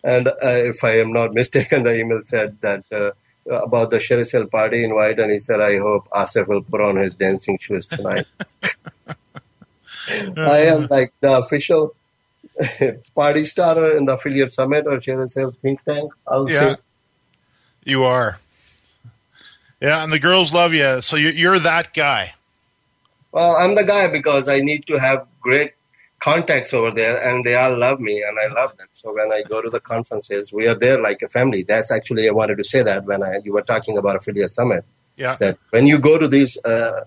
and 0.04 0.28
uh, 0.28 0.32
if 0.42 0.84
I 0.84 0.98
am 0.98 1.12
not 1.12 1.34
mistaken, 1.34 1.82
the 1.82 1.98
email 1.98 2.20
said 2.22 2.60
that 2.60 2.84
uh, 2.92 3.10
about 3.50 3.90
the 3.90 3.98
ShareASale 3.98 4.50
party 4.50 4.84
invite, 4.84 5.18
and 5.20 5.30
he 5.30 5.38
said, 5.38 5.60
"I 5.60 5.78
hope 5.78 6.08
Asif 6.10 6.46
will 6.48 6.62
put 6.62 6.80
on 6.80 6.96
his 6.96 7.14
dancing 7.14 7.58
shoes 7.58 7.86
tonight." 7.86 8.26
I 10.36 10.58
am 10.68 10.86
like 10.90 11.12
the 11.20 11.38
official 11.38 11.94
party 13.14 13.44
starter 13.44 13.96
in 13.96 14.04
the 14.04 14.14
affiliate 14.14 14.52
summit 14.52 14.86
or 14.86 14.98
ShareASale 14.98 15.56
think 15.58 15.82
tank. 15.84 16.12
I'll 16.26 16.48
Yeah. 16.48 16.74
say 16.74 16.76
You 17.84 18.04
are. 18.04 18.38
Yeah, 19.84 20.02
and 20.02 20.10
the 20.10 20.18
girls 20.18 20.54
love 20.54 20.72
you, 20.72 21.02
so 21.02 21.16
you're, 21.16 21.32
you're 21.32 21.58
that 21.58 21.92
guy. 21.92 22.32
Well, 23.32 23.54
I'm 23.56 23.74
the 23.74 23.84
guy 23.84 24.10
because 24.10 24.48
I 24.48 24.60
need 24.60 24.86
to 24.86 24.98
have 24.98 25.26
great 25.42 25.74
contacts 26.20 26.72
over 26.72 26.90
there, 26.90 27.22
and 27.22 27.44
they 27.44 27.54
all 27.54 27.76
love 27.78 28.00
me, 28.00 28.22
and 28.22 28.38
I 28.38 28.46
love 28.54 28.74
them. 28.78 28.86
So 28.94 29.12
when 29.12 29.30
I 29.30 29.42
go 29.42 29.60
to 29.60 29.68
the 29.68 29.80
conferences, 29.80 30.54
we 30.54 30.66
are 30.68 30.74
there 30.74 31.02
like 31.02 31.20
a 31.20 31.28
family. 31.28 31.64
That's 31.64 31.92
actually 31.92 32.26
I 32.26 32.32
wanted 32.32 32.56
to 32.56 32.64
say 32.64 32.82
that 32.82 33.04
when 33.04 33.22
I, 33.22 33.40
you 33.44 33.52
were 33.52 33.60
talking 33.60 33.98
about 33.98 34.16
affiliate 34.16 34.52
summit. 34.52 34.86
Yeah. 35.16 35.36
That 35.38 35.58
when 35.68 35.86
you 35.86 35.98
go 35.98 36.16
to 36.16 36.28
these 36.28 36.56
uh, 36.64 37.04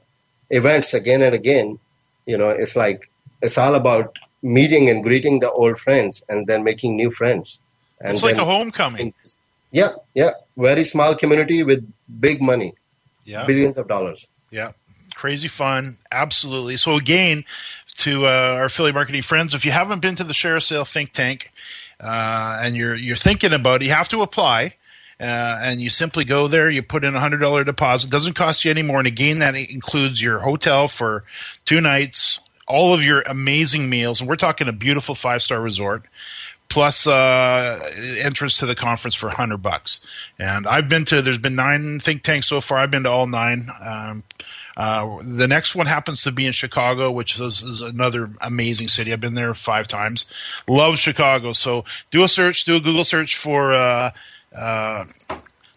events 0.51 0.93
again 0.93 1.23
and 1.23 1.33
again, 1.33 1.79
you 2.27 2.37
know, 2.37 2.49
it's 2.49 2.75
like 2.75 3.09
it's 3.41 3.57
all 3.57 3.73
about 3.73 4.19
meeting 4.43 4.87
and 4.87 5.03
greeting 5.03 5.39
the 5.39 5.51
old 5.51 5.79
friends, 5.79 6.23
and 6.29 6.45
then 6.45 6.63
making 6.63 6.95
new 6.95 7.09
friends. 7.09 7.57
And 8.01 8.13
It's 8.13 8.21
like 8.21 8.37
a 8.37 8.45
homecoming. 8.45 9.15
Yeah, 9.71 9.89
yeah, 10.13 10.31
very 10.55 10.83
small 10.83 11.15
community 11.15 11.63
with 11.63 11.85
big 12.19 12.41
money, 12.41 12.73
Yeah. 13.25 13.45
billions 13.45 13.77
of 13.77 13.87
dollars. 13.87 14.27
Yeah, 14.49 14.71
crazy 15.15 15.47
fun, 15.49 15.97
absolutely. 16.11 16.77
So 16.77 16.95
again, 16.95 17.43
to 17.97 18.25
uh, 18.25 18.55
our 18.57 18.65
affiliate 18.65 18.95
marketing 18.95 19.23
friends, 19.23 19.53
if 19.53 19.65
you 19.65 19.71
haven't 19.71 20.01
been 20.01 20.15
to 20.15 20.23
the 20.23 20.33
Share 20.33 20.59
Sale 20.59 20.85
Think 20.85 21.11
Tank 21.11 21.51
uh, 21.99 22.59
and 22.61 22.75
you're 22.75 22.95
you're 22.95 23.15
thinking 23.17 23.53
about 23.53 23.81
it, 23.81 23.85
you 23.85 23.91
have 23.91 24.09
to 24.09 24.21
apply. 24.21 24.73
Uh, 25.19 25.57
and 25.63 25.81
you 25.81 25.89
simply 25.89 26.23
go 26.23 26.47
there, 26.47 26.69
you 26.69 26.83
put 26.83 27.03
in 27.03 27.15
a 27.15 27.19
hundred 27.19 27.39
dollar 27.39 27.63
deposit. 27.63 28.11
Doesn't 28.11 28.33
cost 28.35 28.63
you 28.63 28.69
any 28.69 28.83
more, 28.83 28.99
and 28.99 29.07
again, 29.07 29.39
that 29.39 29.55
includes 29.55 30.21
your 30.21 30.37
hotel 30.37 30.87
for 30.87 31.23
two 31.65 31.81
nights, 31.81 32.39
all 32.67 32.93
of 32.93 33.03
your 33.03 33.21
amazing 33.21 33.89
meals, 33.89 34.19
and 34.21 34.29
we're 34.29 34.35
talking 34.35 34.67
a 34.67 34.71
beautiful 34.71 35.15
five 35.15 35.41
star 35.41 35.59
resort 35.59 36.03
plus 36.69 37.07
uh, 37.07 37.79
entrance 38.19 38.57
to 38.57 38.65
the 38.65 38.75
conference 38.75 39.15
for 39.15 39.27
100 39.27 39.57
bucks. 39.57 40.01
And 40.37 40.67
I've 40.67 40.89
been 40.89 41.05
to, 41.05 41.21
there's 41.21 41.37
been 41.37 41.55
nine 41.55 41.99
think 41.99 42.23
tanks 42.23 42.47
so 42.47 42.61
far. 42.61 42.79
I've 42.79 42.91
been 42.91 43.03
to 43.03 43.09
all 43.09 43.27
nine. 43.27 43.67
Um, 43.81 44.23
uh, 44.75 45.17
the 45.21 45.47
next 45.47 45.75
one 45.75 45.87
happens 45.87 46.23
to 46.23 46.31
be 46.31 46.45
in 46.45 46.51
Chicago, 46.51 47.11
which 47.11 47.39
is, 47.39 47.63
is 47.63 47.81
another 47.81 48.29
amazing 48.41 48.87
city. 48.87 49.11
I've 49.11 49.21
been 49.21 49.33
there 49.33 49.53
five 49.53 49.87
times. 49.87 50.25
Love 50.67 50.97
Chicago. 50.97 51.53
So 51.53 51.85
do 52.11 52.23
a 52.23 52.27
search, 52.27 52.65
do 52.65 52.75
a 52.75 52.79
Google 52.79 53.03
search 53.03 53.37
for 53.37 53.73
uh, 53.73 54.11
uh, 54.55 55.05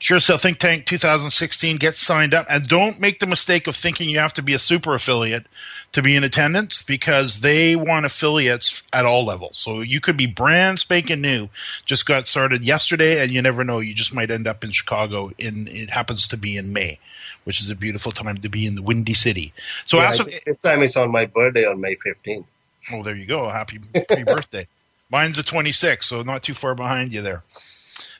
Sure 0.01 0.19
Think 0.19 0.59
Tank 0.59 0.87
2016. 0.87 1.77
Get 1.77 1.95
signed 1.95 2.35
up, 2.35 2.47
and 2.49 2.67
don't 2.67 2.99
make 3.01 3.21
the 3.21 3.27
mistake 3.27 3.67
of 3.67 3.77
thinking 3.77 4.09
you 4.09 4.19
have 4.19 4.33
to 4.35 4.43
be 4.43 4.55
a 4.55 4.59
super 4.59 4.95
affiliate 4.95 5.47
to 5.93 6.03
be 6.03 6.15
in 6.15 6.23
attendance 6.23 6.83
because 6.83 7.41
they 7.41 7.75
want 7.75 8.07
affiliates 8.07 8.83
at 8.93 9.05
all 9.05 9.25
levels. 9.25 9.59
So 9.59 9.81
you 9.81 10.01
could 10.01 10.17
be 10.17 10.27
brand 10.27 10.79
spanking 10.79 11.21
new, 11.21 11.49
just 11.85 12.07
got 12.07 12.27
started 12.29 12.65
yesterday, 12.65 13.23
and 13.23 13.33
you 13.33 13.43
never 13.43 13.65
know. 13.65 13.81
You 13.81 13.93
just 13.95 14.15
might 14.15 14.31
end 14.31 14.47
up 14.47 14.63
in 14.63 14.71
Chicago. 14.71 15.33
In 15.39 15.67
it 15.69 15.91
happens 15.91 16.29
to 16.29 16.37
be 16.37 16.57
in 16.57 16.73
May, 16.73 16.99
which 17.45 17.61
is 17.61 17.71
a 17.71 17.75
beautiful 17.75 18.13
time 18.13 18.37
to 18.39 18.49
be 18.49 18.67
in 18.67 18.77
the 18.77 18.83
Windy 18.83 19.15
City. 19.15 19.53
So 19.85 19.99
Yeah, 19.99 20.09
as 20.11 20.21
of, 20.21 20.27
this 20.27 20.59
time 20.63 20.83
it's 20.83 20.97
on 20.97 21.11
my 21.11 21.27
birthday 21.27 21.67
on 21.67 21.81
May 21.81 21.97
15th. 21.97 22.45
oh, 22.93 23.03
there 23.03 23.17
you 23.17 23.27
go. 23.27 23.49
Happy 23.49 23.81
happy 23.95 24.23
birthday. 24.25 24.67
Mine's 25.11 25.41
a 25.41 25.43
26, 25.43 26.07
so 26.07 26.23
not 26.23 26.45
too 26.45 26.55
far 26.55 26.77
behind 26.77 27.13
you 27.13 27.21
there. 27.21 27.43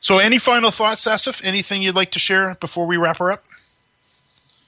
So, 0.01 0.19
any 0.19 0.39
final 0.39 0.71
thoughts, 0.73 1.05
Asif? 1.05 1.41
Anything 1.45 1.83
you'd 1.83 1.95
like 1.95 2.11
to 2.13 2.19
share 2.19 2.57
before 2.57 2.87
we 2.87 2.97
wrap 2.97 3.19
her 3.19 3.31
up? 3.31 3.45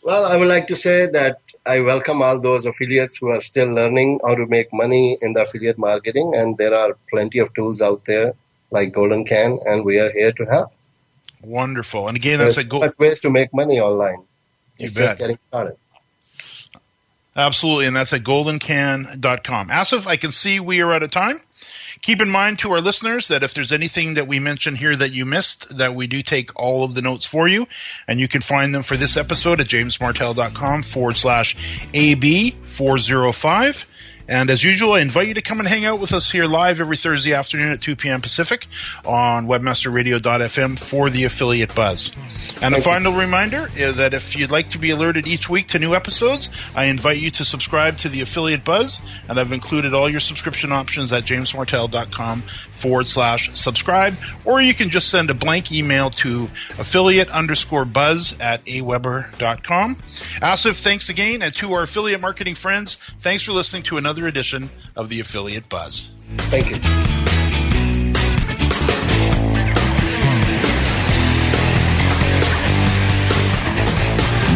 Well, 0.03 0.25
I 0.25 0.37
would 0.37 0.49
like 0.49 0.67
to 0.69 0.77
say 0.77 1.09
that 1.13 1.41
I 1.65 1.81
welcome 1.81 2.23
all 2.23 2.41
those 2.41 2.67
affiliates 2.67 3.19
who 3.19 3.29
are 3.29 3.41
still 3.41 3.69
learning 3.69 4.19
how 4.25 4.35
to 4.35 4.47
make 4.47 4.73
money 4.73 5.17
in 5.23 5.33
the 5.35 5.43
affiliate 5.43 5.79
marketing, 5.79 6.33
and 6.35 6.59
there 6.59 6.75
are 6.75 6.97
plenty 7.11 7.39
of 7.39 7.55
tools 7.55 7.81
out 7.81 8.05
there 8.05 8.33
like 8.71 8.93
Golden 8.93 9.25
Can, 9.25 9.59
and 9.65 9.85
we 9.85 10.01
are 10.01 10.11
here 10.13 10.33
to 10.33 10.45
help. 10.45 10.73
Wonderful. 11.43 12.09
And 12.09 12.17
again, 12.17 12.39
that's 12.39 12.57
There's 12.57 12.67
a 12.67 12.69
go. 12.69 12.91
ways 12.99 13.21
to 13.21 13.31
make 13.31 13.53
money 13.55 13.79
online. 13.81 14.25
You 14.79 14.87
It's 14.87 14.95
bet. 14.95 15.09
just 15.11 15.19
getting 15.21 15.39
started. 15.49 15.77
Absolutely, 17.35 17.87
and 17.87 17.97
that's 17.97 18.13
at 18.13 18.23
goldencan.com. 18.23 19.69
Asif, 19.69 20.07
I 20.07 20.17
can 20.17 20.33
see 20.33 20.61
we 20.61 20.83
are 20.83 20.93
out 20.93 21.03
of 21.03 21.11
time. 21.11 21.41
Keep 22.03 22.21
in 22.21 22.29
mind 22.29 22.59
to 22.59 22.71
our 22.73 22.81
listeners 22.81 23.29
that 23.29 23.45
if 23.45 23.55
there's 23.55 23.71
anything 23.71 24.15
that 24.15 24.27
we 24.27 24.41
mentioned 24.41 24.77
here 24.77 24.97
that 24.97 25.13
you 25.13 25.25
missed, 25.25 25.79
that 25.79 25.95
we 25.95 26.09
do 26.09 26.21
take 26.21 26.51
all 26.57 26.83
of 26.83 26.95
the 26.95 27.03
notes 27.03 27.25
for 27.27 27.47
you, 27.47 27.69
and 28.09 28.19
you 28.19 28.27
can 28.27 28.41
find 28.41 28.75
them 28.75 28.83
for 28.83 28.97
this 28.97 29.17
episode 29.17 29.61
at 29.61 29.69
jamesmartell.com 29.69 30.83
forward 30.83 31.17
slash 31.17 31.55
AB405. 31.95 33.85
And 34.33 34.49
as 34.49 34.65
usual, 34.65 34.95
I 34.95 35.01
invite 35.01 35.29
you 35.29 35.35
to 35.35 35.43
come 35.43 35.61
and 35.61 35.69
hang 35.69 35.85
out 35.85 36.01
with 36.01 36.15
us 36.15 36.31
here 36.31 36.47
live 36.47 36.81
every 36.81 36.97
Thursday 36.97 37.35
afternoon 37.35 37.71
at 37.71 37.83
2 37.83 37.97
p.m. 37.97 38.23
Pacific 38.23 38.67
on 39.05 39.47
webmasterradio.fm 39.47 40.79
for 40.79 41.11
the 41.11 41.25
affiliate 41.25 41.75
buzz. 41.75 42.11
And 42.63 42.75
a 42.75 42.81
final 42.81 43.13
reminder 43.13 43.69
is 43.77 43.97
that 43.97 44.15
if 44.15 44.35
you'd 44.35 44.51
like 44.51 44.71
to 44.71 44.79
be 44.79 44.89
alerted 44.89 45.27
each 45.27 45.51
week 45.51 45.69
to 45.69 45.79
new 45.79 45.95
episodes, 45.95 46.49
I 46.75 46.87
invite 46.87 47.19
you 47.19 47.31
to 47.33 47.45
subscribe 47.45 47.99
to 47.99 48.09
the 48.09 48.23
affiliate 48.23 48.65
buzz. 48.65 49.03
And 49.29 49.39
I've 49.39 49.53
included 49.53 49.93
all 49.93 50.09
your 50.09 50.21
subscription 50.21 50.73
options 50.73 51.13
at 51.13 51.25
jamesmartell.com 51.25 52.43
forward 52.73 53.09
slash 53.09 53.51
subscribe, 53.55 54.17
or 54.45 54.61
you 54.61 54.75
can 54.75 54.91
just 54.91 55.09
send 55.09 55.31
a 55.31 55.35
blank 55.35 55.71
email 55.71 56.11
to 56.11 56.45
affiliate 56.79 57.29
underscore 57.31 57.85
buzz 57.85 58.37
at 58.41 58.65
aweber.com. 58.65 59.97
Asif, 60.43 60.81
thanks 60.81 61.09
again. 61.09 61.43
And 61.43 61.55
to 61.57 61.73
our 61.75 61.85
affiliate 61.85 62.21
marketing 62.21 62.55
friends, 62.55 62.97
thanks 63.21 63.45
for 63.45 63.53
listening 63.53 63.85
to 63.85 63.97
another 63.99 64.27
edition 64.27 64.71
of 64.97 65.09
the 65.09 65.21
Affiliate 65.21 65.69
Buzz. 65.69 66.13
Thank 66.37 66.71
you. 66.71 67.32